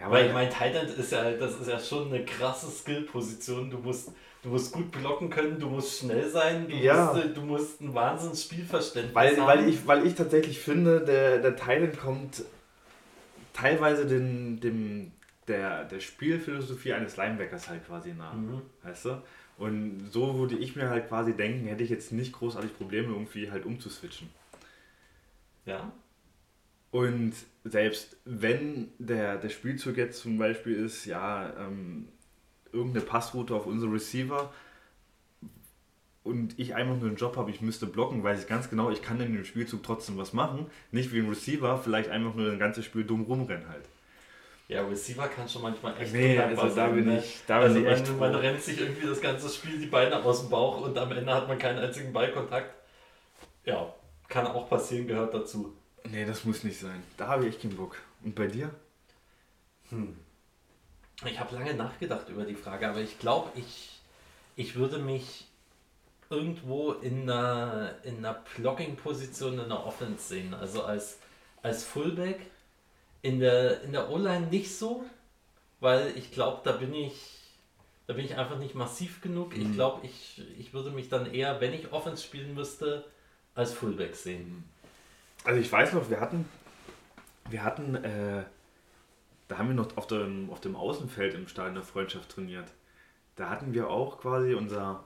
[0.00, 3.70] Ja, Weil ich meine, Thailand ist ja, das ist ja schon eine krasse Skill-Position.
[3.70, 7.12] Du musst, du musst gut blocken können, du musst schnell sein, du, Ja.
[7.14, 9.46] musst, du musst ein Wahnsinns Spielverständnis weil, haben.
[9.46, 12.44] weil, ich, weil ich tatsächlich finde, der, der Thailand kommt
[13.54, 15.12] teilweise den, dem,
[15.48, 18.34] der, der Spielphilosophie eines Linebackers halt quasi nah.
[18.34, 18.62] Mhm.
[18.82, 19.22] Weißt du?
[19.56, 23.50] Und so würde ich mir halt quasi denken, hätte ich jetzt nicht großartig Probleme, irgendwie
[23.50, 24.28] halt umzuswitchen.
[25.66, 25.92] Ja.
[26.90, 32.08] Und selbst wenn der, der Spielzug jetzt zum Beispiel ist, ja, ähm,
[32.72, 34.52] irgendeine Passroute auf unsere Receiver
[36.22, 39.02] und ich einfach nur einen Job habe, ich müsste blocken, weiß ich ganz genau, ich
[39.02, 40.66] kann in dem Spielzug trotzdem was machen.
[40.90, 43.84] Nicht wie ein Receiver, vielleicht einfach nur ein ganzes Spiel dumm rumrennen halt.
[44.68, 47.18] Ja, Receiver kann schon manchmal echt Nee, also da bin ne?
[47.18, 48.40] ich- da bin also ich man, echt man froh.
[48.40, 51.46] rennt sich irgendwie das ganze Spiel die Beine aus dem Bauch und am Ende hat
[51.46, 52.74] man keinen einzigen Ballkontakt.
[53.64, 53.94] Ja,
[54.28, 55.74] kann auch passieren, gehört dazu.
[56.04, 57.02] Nee, das muss nicht sein.
[57.16, 57.96] Da habe ich echt keinen Bock.
[58.22, 58.70] Und bei dir?
[61.24, 64.00] Ich habe lange nachgedacht über die Frage, aber ich glaube, ich,
[64.56, 65.46] ich würde mich
[66.28, 70.54] irgendwo in einer, in einer Blocking-Position in der Offense sehen.
[70.54, 71.18] Also als,
[71.62, 72.40] als Fullback.
[73.22, 75.04] In der, in der O-Line nicht so,
[75.80, 77.32] weil ich glaube, da bin ich.
[78.06, 79.56] Da bin ich einfach nicht massiv genug.
[79.56, 83.04] Ich glaube, ich, ich würde mich dann eher, wenn ich Offense spielen müsste,
[83.56, 84.64] als Fullback sehen.
[85.44, 86.48] Also ich weiß noch, wir hatten,
[87.50, 88.44] wir hatten, äh,
[89.48, 92.72] da haben wir noch auf dem, auf dem Außenfeld im Stadion der Freundschaft trainiert.
[93.34, 95.04] Da hatten wir auch quasi unser,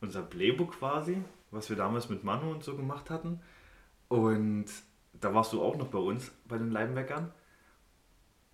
[0.00, 3.40] unser Playbook quasi, was wir damals mit Manu und so gemacht hatten.
[4.08, 4.66] Und
[5.14, 7.32] da warst du auch noch bei uns, bei den Linebackern.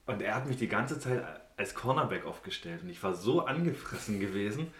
[0.06, 1.24] Und er hat mich die ganze Zeit
[1.56, 2.82] als Cornerback aufgestellt.
[2.82, 4.72] Und ich war so angefressen gewesen,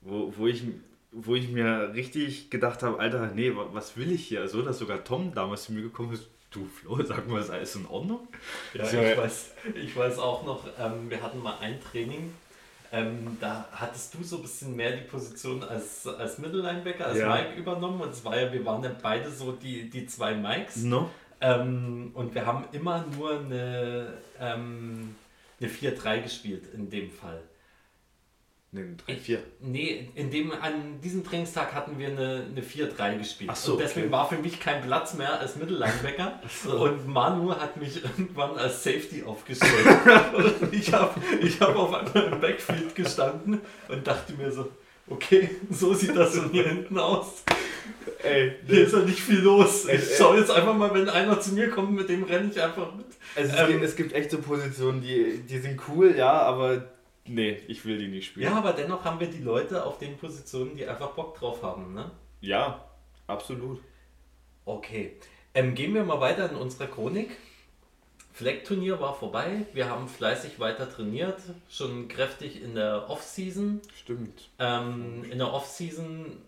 [0.00, 0.64] wo, wo, ich,
[1.24, 4.48] wo ich mir richtig gedacht habe, Alter, nee, wa- was will ich hier?
[4.48, 7.74] So, dass sogar Tom damals zu mir gekommen ist, du Flo, sag mal, ist alles
[7.76, 8.28] in Ordnung?
[8.74, 9.50] Ja, So, ich, weiß,
[9.82, 12.32] ich weiß auch noch, ähm, wir hatten mal ein Training,
[12.92, 17.34] ähm, da hattest du so ein bisschen mehr die Position als, als Mittellinebacker, als Ja.
[17.34, 18.00] Mike übernommen.
[18.00, 20.76] Und es war ja, wir waren ja beide so die, die zwei Mikes.
[20.84, 21.10] No?
[21.40, 25.14] Ähm, und wir haben immer nur eine, ähm,
[25.60, 27.40] eine 4-3 gespielt in dem Fall.
[29.06, 29.38] Ich- vier.
[29.60, 33.50] Nee, in dem, an diesem Trainingstag hatten wir eine, eine 4-3 gespielt.
[33.52, 34.12] Ach so, und deswegen okay.
[34.12, 36.40] war für mich kein Platz mehr als Mittellinebacker.
[36.78, 39.72] Und Manu hat mich irgendwann als Safety aufgestellt.
[40.36, 44.68] und ich habe ich hab auf einmal im Backfield gestanden und dachte mir so,
[45.08, 47.42] okay, so sieht das von hier hinten aus.
[48.22, 49.84] Ey, Hier ist ja nicht viel los.
[49.84, 52.60] Ey, Ich schaue jetzt einfach mal, wenn einer zu mir kommt, mit dem renne ich
[52.60, 53.06] einfach mit.
[53.36, 56.84] also es, Ähm, gibt, es gibt echt so Positionen, die, die sind cool, ja, aber
[57.28, 58.46] nee, ich will die nicht spielen.
[58.46, 61.94] Ja, aber dennoch haben wir die Leute auf den Positionen, die einfach Bock drauf haben,
[61.94, 62.10] ne?
[62.40, 62.84] ja
[63.26, 63.80] absolut.
[64.64, 65.16] Okay.
[65.54, 67.36] Ähm, gehen wir mal weiter in unserer Chronik.
[68.32, 69.64] Fleckturnier war vorbei.
[69.72, 73.80] Wir haben fleißig weiter trainiert, schon kräftig in der Off-Season.
[73.98, 74.50] Stimmt.
[74.58, 76.42] Ähm, in der Off-Season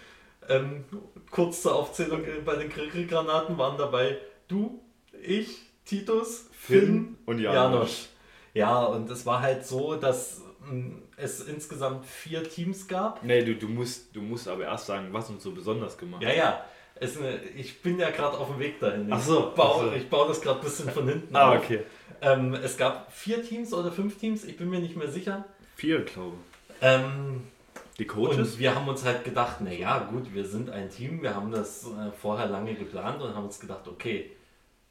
[0.50, 0.84] Ähm,
[1.32, 4.18] kurz zur Aufzählung, äh, bei den Grill-Grill-Granaten waren dabei
[4.48, 4.82] du,
[5.24, 7.56] ich, Titus, Finn, Finn und Janosch.
[7.56, 8.08] Janosch.
[8.54, 13.24] Ja, und es war halt so, dass mh, es insgesamt vier Teams gab.
[13.24, 16.34] Nee, du, du, musst, du musst aber erst sagen, was uns so besonders gemacht Ja,
[16.34, 16.66] ja.
[16.96, 19.08] Es, äh, ich bin ja gerade auf dem Weg dahin.
[19.08, 19.92] Ich Ach so, baue, ach so.
[19.94, 21.64] Ich baue das gerade ein bisschen von hinten Ah, auf.
[21.64, 21.80] okay.
[22.22, 25.46] Ähm, es gab vier Teams oder fünf Teams, ich bin mir nicht mehr sicher.
[25.76, 26.36] Vier, glaube
[26.82, 27.98] Ähm, ich.
[27.98, 28.38] Die Coaches?
[28.54, 31.86] Und wir haben uns halt gedacht, naja, gut, wir sind ein Team, wir haben das
[31.86, 34.32] äh, vorher lange geplant und haben uns gedacht, okay,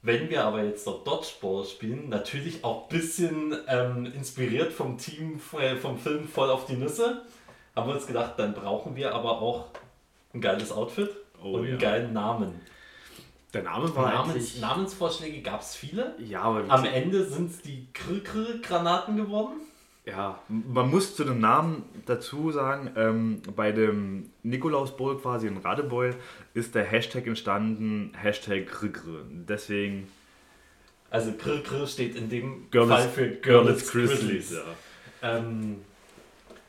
[0.03, 5.41] wenn wir aber jetzt dort Dodgeball spielen, natürlich auch ein bisschen ähm, inspiriert vom Team,
[5.59, 7.23] äh, vom Film Voll auf die Nüsse,
[7.77, 9.67] haben wir uns gedacht, dann brauchen wir aber auch
[10.33, 11.11] ein geiles Outfit
[11.43, 11.71] Oh, und ja.
[11.71, 12.61] einen geilen Namen.
[13.53, 14.61] Der Name war Namens, eigentlich...
[14.61, 16.15] Namensvorschläge gab es viele.
[16.19, 19.61] Ja, aber Am Ende sind es die Krr-Krr-Granaten geworden.
[20.07, 25.59] Ja, man muss zu dem Namen dazu sagen, ähm, bei dem Nikolaus Bowl quasi in
[25.59, 26.15] Radebeul
[26.55, 29.25] ist der Hashtag entstanden, Hashtag Grigr.
[29.29, 30.09] Deswegen
[31.11, 34.53] Also Krr-Krr steht in dem Görlitz- Fall für Görlitz Grizzlies.
[34.53, 35.37] Ja.
[35.37, 35.83] Ähm,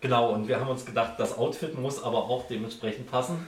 [0.02, 3.48] genau, und wir haben uns gedacht, das Outfit muss aber auch dementsprechend passen.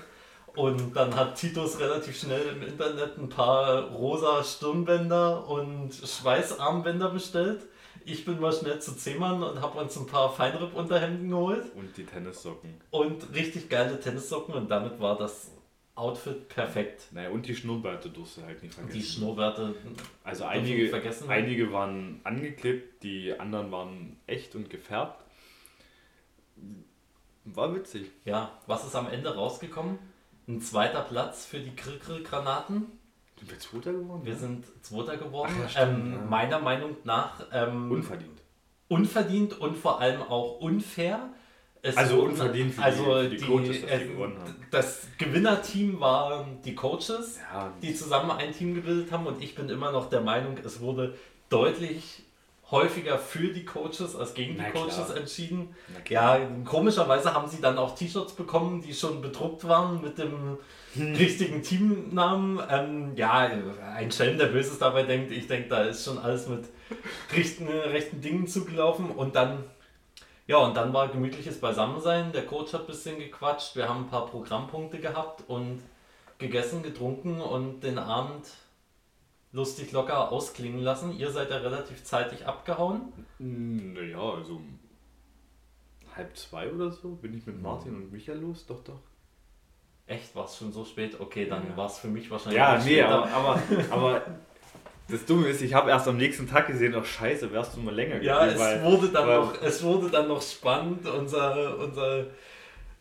[0.56, 7.62] Und dann hat Titus relativ schnell im Internet ein paar rosa Stirnbänder und Schweißarmbänder bestellt.
[8.06, 12.06] Ich bin mal schnell zu Zehmann und habe uns ein paar Feinripp-Unterhemden geholt Und die
[12.06, 12.76] Tennissocken.
[12.92, 15.52] und richtig geile Tennissocken und damit war das
[15.96, 17.04] Outfit perfekt.
[17.12, 19.00] Naja, und die Schnurrbärte durfst du halt nicht vergessen.
[19.00, 19.76] Die Schnurrbärte,
[20.24, 21.30] also einige, vergessen.
[21.30, 25.24] einige waren angeklebt, die anderen waren echt und gefärbt.
[27.46, 28.10] War witzig.
[28.26, 30.00] ja, was ist am Ende rausgekommen?
[30.48, 32.86] Ein zweiter Platz für die Krill-Granaten.
[33.40, 34.22] Sind wir Zweiter geworden?
[34.24, 34.40] Wir ja?
[34.40, 35.54] sind Zweiter geworden.
[35.66, 36.22] Ach stimmt, ähm, ja.
[36.30, 38.42] Meiner Meinung nach ähm, unverdient.
[38.88, 41.30] unverdient und vor allem auch unfair.
[41.86, 44.56] Es Also unverdient für die- also für die Coaches, dass die gewonnen haben.
[44.72, 49.68] Das Gewinnerteam waren die Coaches, Ja, die zusammen ein Team gebildet haben und ich bin
[49.68, 51.14] immer noch der Meinung, es wurde
[51.50, 52.24] deutlich
[52.72, 54.86] häufiger für die Coaches als gegen die Na klar.
[54.88, 55.76] Coaches entschieden.
[56.08, 60.58] Ja, komischerweise haben sie dann auch T-Shirts bekommen, die schon bedruckt waren mit dem
[60.96, 61.16] Hm.
[61.16, 62.62] richtigen Teamnamen.
[62.70, 63.50] Ähm, ja,
[63.96, 65.32] ein Schelm, der Böses dabei denkt.
[65.32, 66.66] Ich denke, da ist schon alles mit
[67.34, 69.64] rechten, rechten Dingen zugelaufen und dann,
[70.48, 72.32] ja, und dann war gemütliches Beisammensein.
[72.32, 73.76] Der Coach hat ein bisschen gequatscht.
[73.76, 75.82] Wir haben ein paar Programmpunkte gehabt und
[76.38, 78.46] gegessen, getrunken und den Abend
[79.52, 81.18] lustig locker ausklingen lassen.
[81.18, 83.14] Ihr seid ja relativ zeitig abgehauen.
[83.40, 84.80] Naja, also um
[86.16, 88.66] halb zwei oder so bin ich mit Martin und Michael los.
[88.66, 89.00] Doch, doch.
[90.08, 91.20] Echt, war es schon so spät?
[91.20, 91.78] Okay, dann Ja.
[91.78, 94.22] war es für mich wahrscheinlich Ja, nee, aber, aber, aber
[95.10, 97.94] das Dumme ist, ich habe erst am nächsten Tag gesehen, ach scheiße, wärst du mal
[97.94, 101.08] länger Ja, geblieben, es weil- wurde, dann weil- noch, es wurde dann noch spannend.
[101.08, 102.26] Unser, unser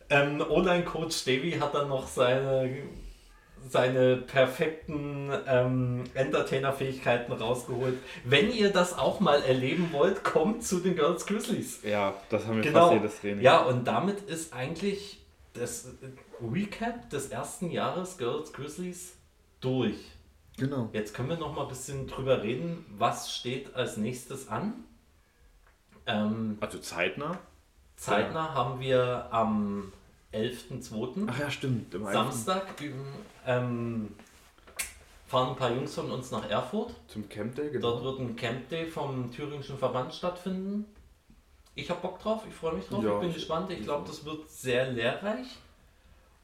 [0.09, 2.69] ähm, Online-Coach Davy hat dann noch seine,
[3.69, 7.95] seine perfekten ähm, Entertainer-Fähigkeiten rausgeholt.
[8.23, 11.81] Wenn ihr das auch mal erleben wollt, kommt zu den Girls Grizzlies.
[11.83, 12.79] Ja, das haben wir Genau.
[12.89, 13.41] fast jedes Training.
[13.41, 15.19] Ja, und damit ist eigentlich
[15.53, 15.87] das
[16.41, 19.13] Recap des ersten Jahres Girls Grizzlies
[19.61, 19.97] durch.
[20.57, 20.89] genau.
[20.93, 24.83] Jetzt können wir noch mal ein bisschen drüber reden, was steht als nächstes an.
[26.05, 27.37] Ähm, Also zeitnah?
[27.95, 29.93] zeitnah haben wir am
[30.33, 31.27] 11.02.
[31.27, 31.93] Ach ja, stimmt.
[31.93, 32.65] Im Samstag
[33.45, 34.09] ähm,
[35.27, 36.93] fahren ein paar Jungs von uns nach Erfurt.
[37.07, 37.91] Zum Camp Day, genau.
[37.91, 40.85] Dort wird ein Camp Day vom Thüringischen Verband stattfinden.
[41.75, 43.71] Ich habe Bock drauf, ich freue mich drauf, Ja, ich bin gespannt.
[43.71, 45.47] Ich glaube, das wird sehr lehrreich.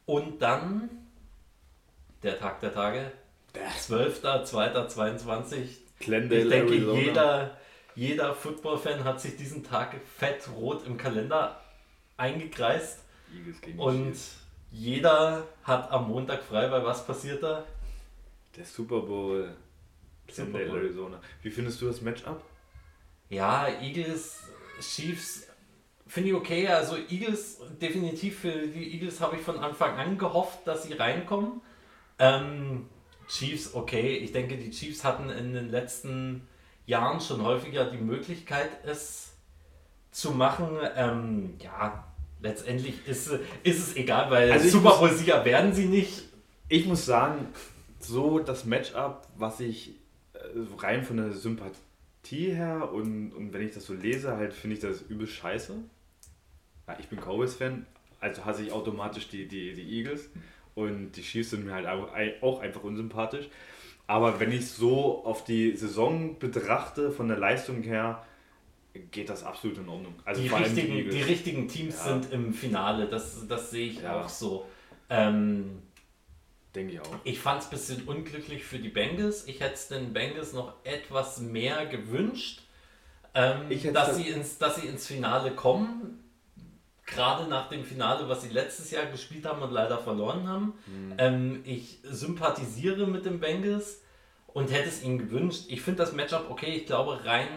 [0.05, 0.89] Und dann
[2.23, 3.11] der Tag der Tage,
[3.53, 5.67] 12.02.22.
[5.99, 6.99] Glendale, Ich denke, Arizona.
[6.99, 7.57] jeder,
[7.95, 11.61] jeder Football-Fan hat sich diesen Tag fett rot im Kalender
[12.17, 13.03] eingekreist.
[13.77, 14.15] Und
[14.71, 17.63] jeder hat am Montag frei, weil was passiert da?
[18.55, 19.51] Der Super Bowl.
[20.31, 20.77] Super Bowl.
[20.77, 21.19] Arizona.
[21.43, 22.41] Wie findest du das Matchup?
[23.29, 24.43] Ja, Eagles,
[24.79, 25.47] Chiefs
[26.07, 26.67] finde ich okay.
[26.67, 31.61] Also Eagles, definitiv für die Eagles habe ich von Anfang an gehofft, dass sie reinkommen.
[32.17, 32.87] Ähm,
[33.27, 34.17] Chiefs, okay.
[34.17, 36.47] Ich denke, die Chiefs hatten in den letzten
[36.85, 39.33] Jahren schon häufiger die Möglichkeit, es
[40.11, 40.79] zu machen.
[40.95, 42.03] Ähm, ja,
[42.41, 43.31] letztendlich ist,
[43.63, 46.23] ist es egal, weil Also Super Bowl-Sieger werden sie nicht.
[46.67, 47.47] Ich muss sagen,
[47.99, 49.91] so das Matchup, was ich
[50.33, 50.39] äh,
[50.77, 51.77] rein von der Sympathie
[52.27, 55.75] her und, und wenn ich das so lese, halt finde ich das übel scheiße.
[56.87, 57.85] Ja, ich bin Cowboys-Fan,
[58.19, 60.29] also hasse ich automatisch die, die, die Eagles
[60.75, 62.11] und die Chiefs sind mir halt auch,
[62.59, 63.47] einfach unsympathisch.
[64.07, 68.25] Aber wenn ich so auf die Saison betrachte, von der Leistung her,
[69.11, 70.15] geht das absolut in Ordnung.
[70.25, 71.15] Also die, richtigen, Eagles.
[71.15, 72.13] die richtigen Teams Ja.
[72.19, 74.21] sind im Finale, das, das sehe ich Ja.
[74.21, 74.65] auch so.
[75.11, 75.83] Ähm,
[76.75, 77.15] Denke ich auch.
[77.23, 79.47] ich fand es ein bisschen unglücklich für die Bengals.
[79.47, 82.61] Ich hätte es den Bengals noch etwas mehr gewünscht,
[83.33, 86.23] ähm, dass, das- sie ins, dass sie ins Finale kommen.
[87.05, 90.73] Gerade nach dem Finale, was sie letztes Jahr gespielt haben und leider verloren haben.
[90.85, 91.15] Mhm.
[91.17, 94.01] Ähm, ich sympathisiere mit den Bengals
[94.45, 95.63] und hätte es ihnen gewünscht.
[95.69, 96.71] Ich finde das Matchup okay.
[96.75, 97.47] Ich glaube, rein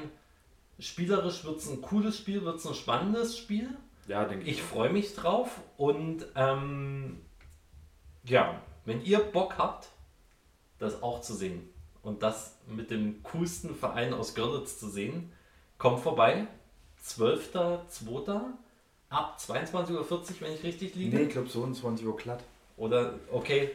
[0.79, 3.69] spielerisch wird es ein cooles Spiel, wird es ein spannendes Spiel.
[4.09, 4.53] Ja, denke ich.
[4.53, 7.21] Ich freue mich drauf und ähm,
[8.25, 9.89] ja, wenn ihr Bock habt,
[10.79, 11.69] das auch zu sehen
[12.03, 15.33] und das mit dem coolsten Verein aus Görlitz zu sehen,
[15.79, 16.47] kommt vorbei.
[17.05, 18.41] 12.02.
[19.11, 20.07] ab 22.40 Uhr,
[20.41, 21.17] wenn ich richtig liege.
[21.17, 22.43] Nee, ich glaube so um 20 Uhr glatt.
[22.77, 23.71] Oder, okay,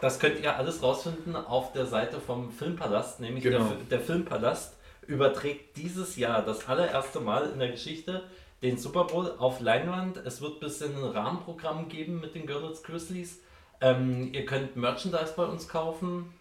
[0.00, 3.68] das könnt ihr alles rausfinden auf der Seite vom Filmpalast, nämlich Genau.
[3.68, 4.74] der, der Filmpalast
[5.06, 8.24] überträgt dieses Jahr das allererste Mal in der Geschichte
[8.62, 10.18] den Super Bowl auf Leinwand.
[10.18, 13.40] Es wird ein bisschen ein Rahmenprogramm geben mit den Görlitz Grizzlies.
[13.80, 16.32] Ähm, ihr könnt Merchandise bei uns kaufen.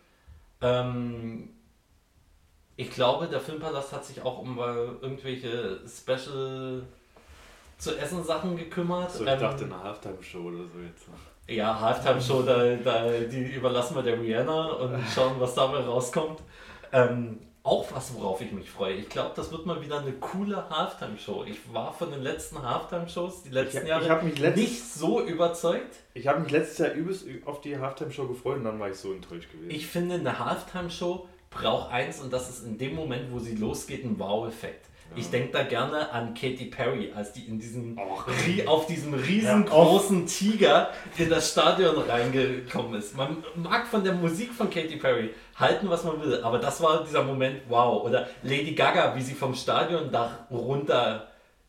[0.61, 1.49] Ähm,
[2.75, 4.61] ich glaube, der Filmpalast hat sich auch um äh,
[5.01, 6.83] irgendwelche Special
[7.77, 9.11] zu essen Sachen gekümmert.
[9.11, 11.05] So, ich Ähm, dachte eine Halftime-Show oder so jetzt.
[11.47, 16.41] Ja, Halftime-Show, da, da, die überlassen wir der Rihanna und schauen, was dabei rauskommt.
[16.91, 18.93] Ähm, auch was, worauf ich mich freue.
[18.95, 21.43] Ich glaube, das wird mal wieder eine coole Halftime-Show.
[21.47, 24.83] Ich war von den letzten Halftime-Shows die letzten Ich- ich Jahre hab mich letzt- nicht
[24.93, 25.95] so überzeugt.
[26.13, 29.11] Ich habe mich letztes Jahr übelst auf die Halftime-Show gefreut und dann war ich so
[29.11, 29.69] enttäuscht gewesen.
[29.69, 34.03] Ich finde, eine Halftime-Show braucht eins und das ist in dem Moment, wo sie losgeht,
[34.03, 34.86] ein Wow-Effekt.
[35.15, 37.97] Ich denke da gerne an Katy Perry, als die in diesen,
[38.45, 43.15] rie- auf diesem riesengroßen Tiger in das Stadion reingekommen ist.
[43.17, 47.03] Man mag von der Musik von Katy Perry halten, was man will, aber das war
[47.03, 48.03] dieser Moment, wow.
[48.03, 50.31] Oder Lady Gaga, wie sie vom Stadiondach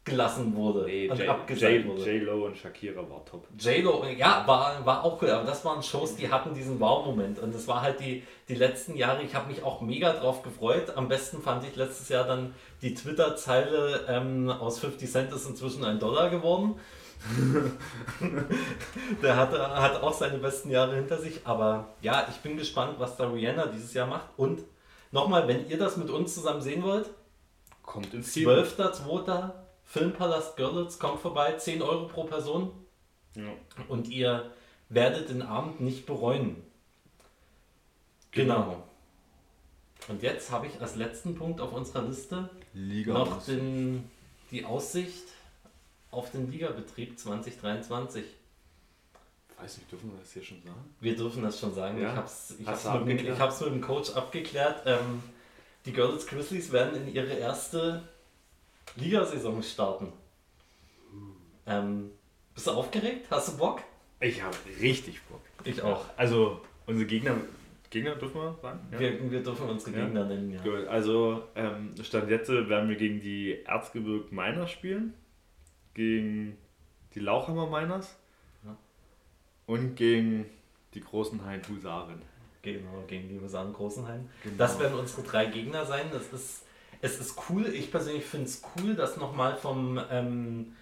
[0.09, 2.11] runtergelassen wurde Nee, und J- abgesagt J- wurde.
[2.11, 3.47] J-Lo und Shakira war top.
[3.59, 7.55] J-Lo, ja, war, war auch cool, aber das waren Shows, die hatten diesen Wow-Moment und
[7.55, 10.97] das war halt die, die letzten Jahre, ich habe mich auch mega drauf gefreut.
[10.97, 15.85] Am besten fand ich letztes Jahr dann die Twitter-Zeile ähm, aus 50 Cent ist inzwischen
[15.85, 16.75] ein Dollar geworden.
[19.23, 23.17] Der hat, hat auch seine besten Jahre hinter sich, aber ja, ich bin gespannt, was
[23.17, 24.61] da Rihanna dieses Jahr macht und
[25.11, 27.11] nochmal, wenn ihr das mit uns zusammen sehen wollt,
[27.83, 28.51] Kommt ins Kino.
[28.51, 29.51] 12.02.
[29.89, 32.70] Filmpalast Görlitz, kommt vorbei, 10 Euro pro Person
[33.34, 33.49] Ja.
[33.89, 34.53] und ihr
[34.91, 36.62] werdet den Abend nicht bereuen.
[38.32, 38.84] Genau.
[40.09, 44.09] Und jetzt habe ich als letzten Punkt auf unserer Liste Liga noch den,
[44.51, 45.24] die Aussicht
[46.11, 48.24] auf den Ligabetrieb 2023.
[49.59, 50.95] Weiß nicht, dürfen wir das hier schon sagen?
[51.01, 51.99] Wir dürfen das schon sagen.
[52.01, 52.11] Ja?
[52.11, 54.82] Ich habe es ich Hast hab's du mit, ich hab's mit dem Coach abgeklärt.
[54.86, 55.22] Ähm,
[55.86, 58.03] die Görlitz Grizzlies werden in ihre erste
[58.97, 60.12] Ligasaison starten.
[61.66, 62.11] Ähm,
[62.55, 63.26] bist du aufgeregt?
[63.30, 63.82] Hast du Bock?
[64.20, 65.41] Ich habe richtig Bock.
[65.64, 66.05] Ich auch.
[66.16, 67.36] Also, unsere Gegner,
[67.91, 68.80] Gegner dürfen wir sagen?
[68.93, 68.99] Ja?
[68.99, 70.05] Wir, wir dürfen unsere Ja.
[70.05, 70.62] Gegner nennen, ja.
[70.62, 75.14] Gut, also ähm, Stand jetzt werden wir gegen die Erzgebirg Miners spielen,
[75.95, 76.57] gegen
[77.14, 78.16] die Lauchhammer Miners
[78.64, 78.76] Ja.
[79.66, 80.47] und gegen
[80.95, 82.22] die großen Hein Husaren.
[82.62, 84.28] Genau, gegen die Mesan Großenhain.
[84.43, 84.57] Genau.
[84.59, 86.07] Das werden unsere drei Gegner sein.
[86.12, 86.64] Das ist,
[87.01, 87.66] es ist cool.
[87.66, 90.74] Ich persönlich finde es cool, dass nochmal vom, ähm,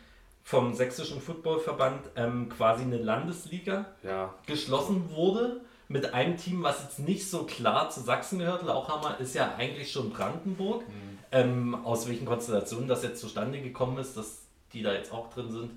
[0.44, 5.60] vom Sächsischen Footballverband ähm, quasi eine Landesliga Ja, geschlossen wurde.
[5.88, 8.64] Mit einem Team, was jetzt nicht so klar zu Sachsen gehört.
[8.64, 10.82] Lauchhammer ist ja eigentlich schon Brandenburg.
[11.30, 14.42] Ähm, aus welchen Konstellationen das jetzt zustande gekommen ist, dass
[14.72, 15.70] die da jetzt auch drin sind,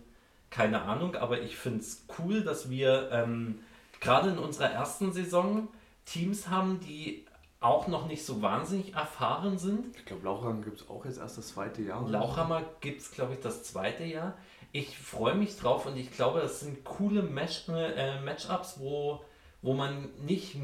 [0.50, 1.16] keine Ahnung.
[1.16, 3.60] Aber ich finde es cool, dass wir ähm,
[4.00, 5.68] gerade in unserer ersten Saison
[6.06, 7.26] Teams haben, die
[7.60, 9.96] auch noch nicht so wahnsinnig erfahren sind.
[9.98, 12.04] ich glaube Lauchhammer gibt es auch jetzt erst das zweite Jahr.
[12.04, 12.12] oder?
[12.12, 14.38] Lauchhammer gibt es, glaube ich, das zweite Jahr.
[14.72, 19.22] Ich freue mich drauf und ich glaube, das sind coole Match, äh, Matchups, wo,
[19.62, 20.56] wo man nicht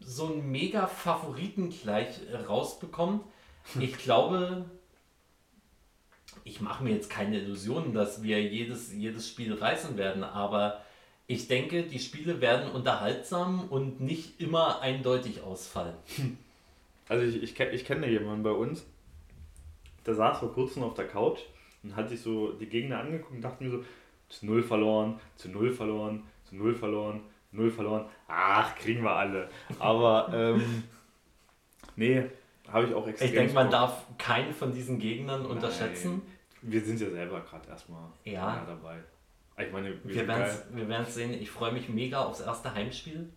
[0.00, 3.24] so einen mega Favoriten gleich äh, rausbekommt.
[3.78, 4.66] Ich glaube,
[6.44, 10.82] ich mache mir jetzt keine Illusionen, dass wir jedes, jedes Spiel reißen werden, aber
[11.26, 15.94] ich denke, die Spiele werden unterhaltsam und nicht immer eindeutig ausfallen.
[17.12, 18.86] Also ich, ich, ich kenne jemanden bei uns,
[20.06, 21.40] der saß vor kurzem auf der Couch
[21.82, 23.84] und hat sich so die Gegner angeguckt und dachte mir so,
[24.30, 28.06] zu null verloren, zu null verloren, zu null verloren, null verloren.
[28.28, 29.50] Ach, kriegen wir alle.
[29.78, 30.84] Aber ähm,
[31.96, 32.24] nee,
[32.66, 33.28] habe ich auch extrem.
[33.28, 36.22] Ich denke, man darf keinen von diesen Gegnern unterschätzen.
[36.62, 38.64] Wir sind ja selber gerade erstmal Ja.
[38.66, 38.96] dabei.
[39.58, 41.34] Ich meine, wir, Wir werden es sehen.
[41.34, 43.28] Ich freue mich mega aufs erste Heimspiel.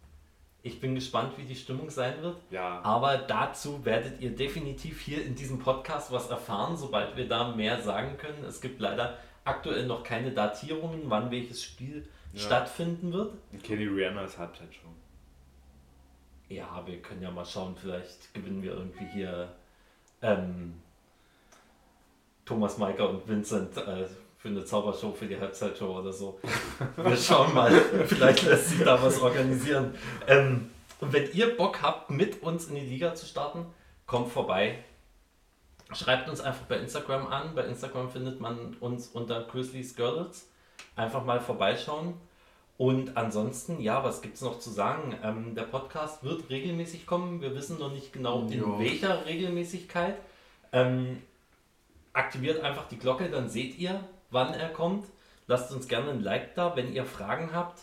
[0.66, 2.38] Ich bin gespannt, wie die Stimmung sein wird.
[2.50, 7.56] Ja, Aber dazu werdet ihr definitiv hier in diesem Podcast was erfahren, sobald wir da
[7.56, 8.44] mehr sagen können.
[8.44, 12.40] Es gibt leider aktuell noch keine Datierungen, wann welches Spiel Ja.
[12.40, 13.36] stattfinden wird.
[13.62, 14.90] Kenny Rihanna ist Halbzeit schon.
[16.50, 19.54] Ja, wir können ja mal schauen, vielleicht gewinnen wir irgendwie hier
[20.24, 20.82] ähm,
[22.44, 24.08] Thomas Maiker und Vincent äh,
[24.46, 26.40] für eine Zaubershow für die Halbzeitshow oder so.
[26.98, 27.72] Wir schauen mal,
[28.06, 29.96] vielleicht lässt sich da was organisieren.
[30.28, 30.70] Ähm,
[31.02, 33.66] und wenn ihr Bock habt, mit uns in die Liga zu starten,
[34.06, 34.84] kommt vorbei.
[35.94, 37.56] Schreibt uns einfach bei Instagram an.
[37.56, 40.48] Bei Instagram findet man uns unter Grizzlies Girls.
[40.96, 42.14] Einfach mal vorbeischauen.
[42.78, 45.16] Und ansonsten, ja, was gibt es noch zu sagen?
[45.24, 47.42] Ähm, der Podcast wird regelmäßig kommen.
[47.42, 48.78] Wir wissen noch nicht genau in Ja.
[48.80, 50.18] welcher Regelmäßigkeit.
[50.72, 51.24] Ähm,
[52.14, 54.04] aktiviert einfach die Glocke, dann seht ihr,
[54.36, 55.08] wann er kommt.
[55.48, 57.82] Lasst uns gerne ein Like da, wenn ihr Fragen habt.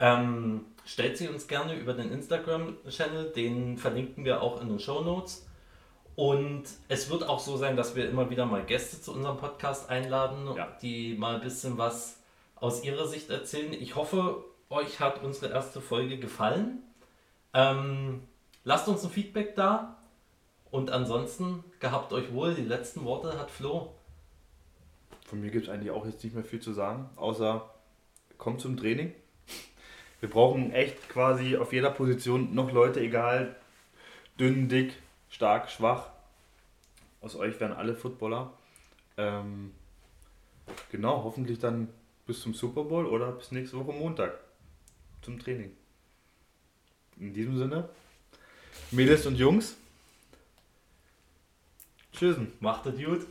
[0.00, 5.00] Ähm, stellt sie uns gerne über den Instagram-Channel, den verlinken wir auch in den Show
[5.00, 5.46] Notes.
[6.16, 9.88] Und es wird auch so sein, dass wir immer wieder mal Gäste zu unserem Podcast
[9.90, 10.68] einladen, Ja.
[10.82, 12.20] die mal ein bisschen was
[12.56, 13.72] aus ihrer Sicht erzählen.
[13.72, 16.82] Ich hoffe, euch hat unsere erste Folge gefallen.
[17.52, 18.22] Ähm,
[18.64, 19.96] lasst uns ein Feedback da.
[20.70, 22.54] Und ansonsten, gehabt euch wohl.
[22.54, 23.94] Die letzten Worte hat Flo.
[25.24, 27.68] Von mir gibt es eigentlich auch jetzt nicht mehr viel zu sagen, außer
[28.38, 29.12] kommt zum Training.
[30.20, 33.56] Wir brauchen echt quasi auf jeder Position noch Leute, egal
[34.38, 34.94] dünn, dick,
[35.28, 36.10] stark, schwach.
[37.20, 38.52] Aus euch werden alle Footballer.
[39.16, 39.72] Ähm,
[40.90, 41.88] genau, hoffentlich dann
[42.26, 44.38] bis zum Super Bowl oder bis nächste Woche Montag
[45.22, 45.72] zum Training.
[47.18, 47.88] In diesem Sinne,
[48.90, 49.76] Mädels und Jungs,
[52.12, 52.52] tschüssen.
[52.60, 53.26] Macht das gut.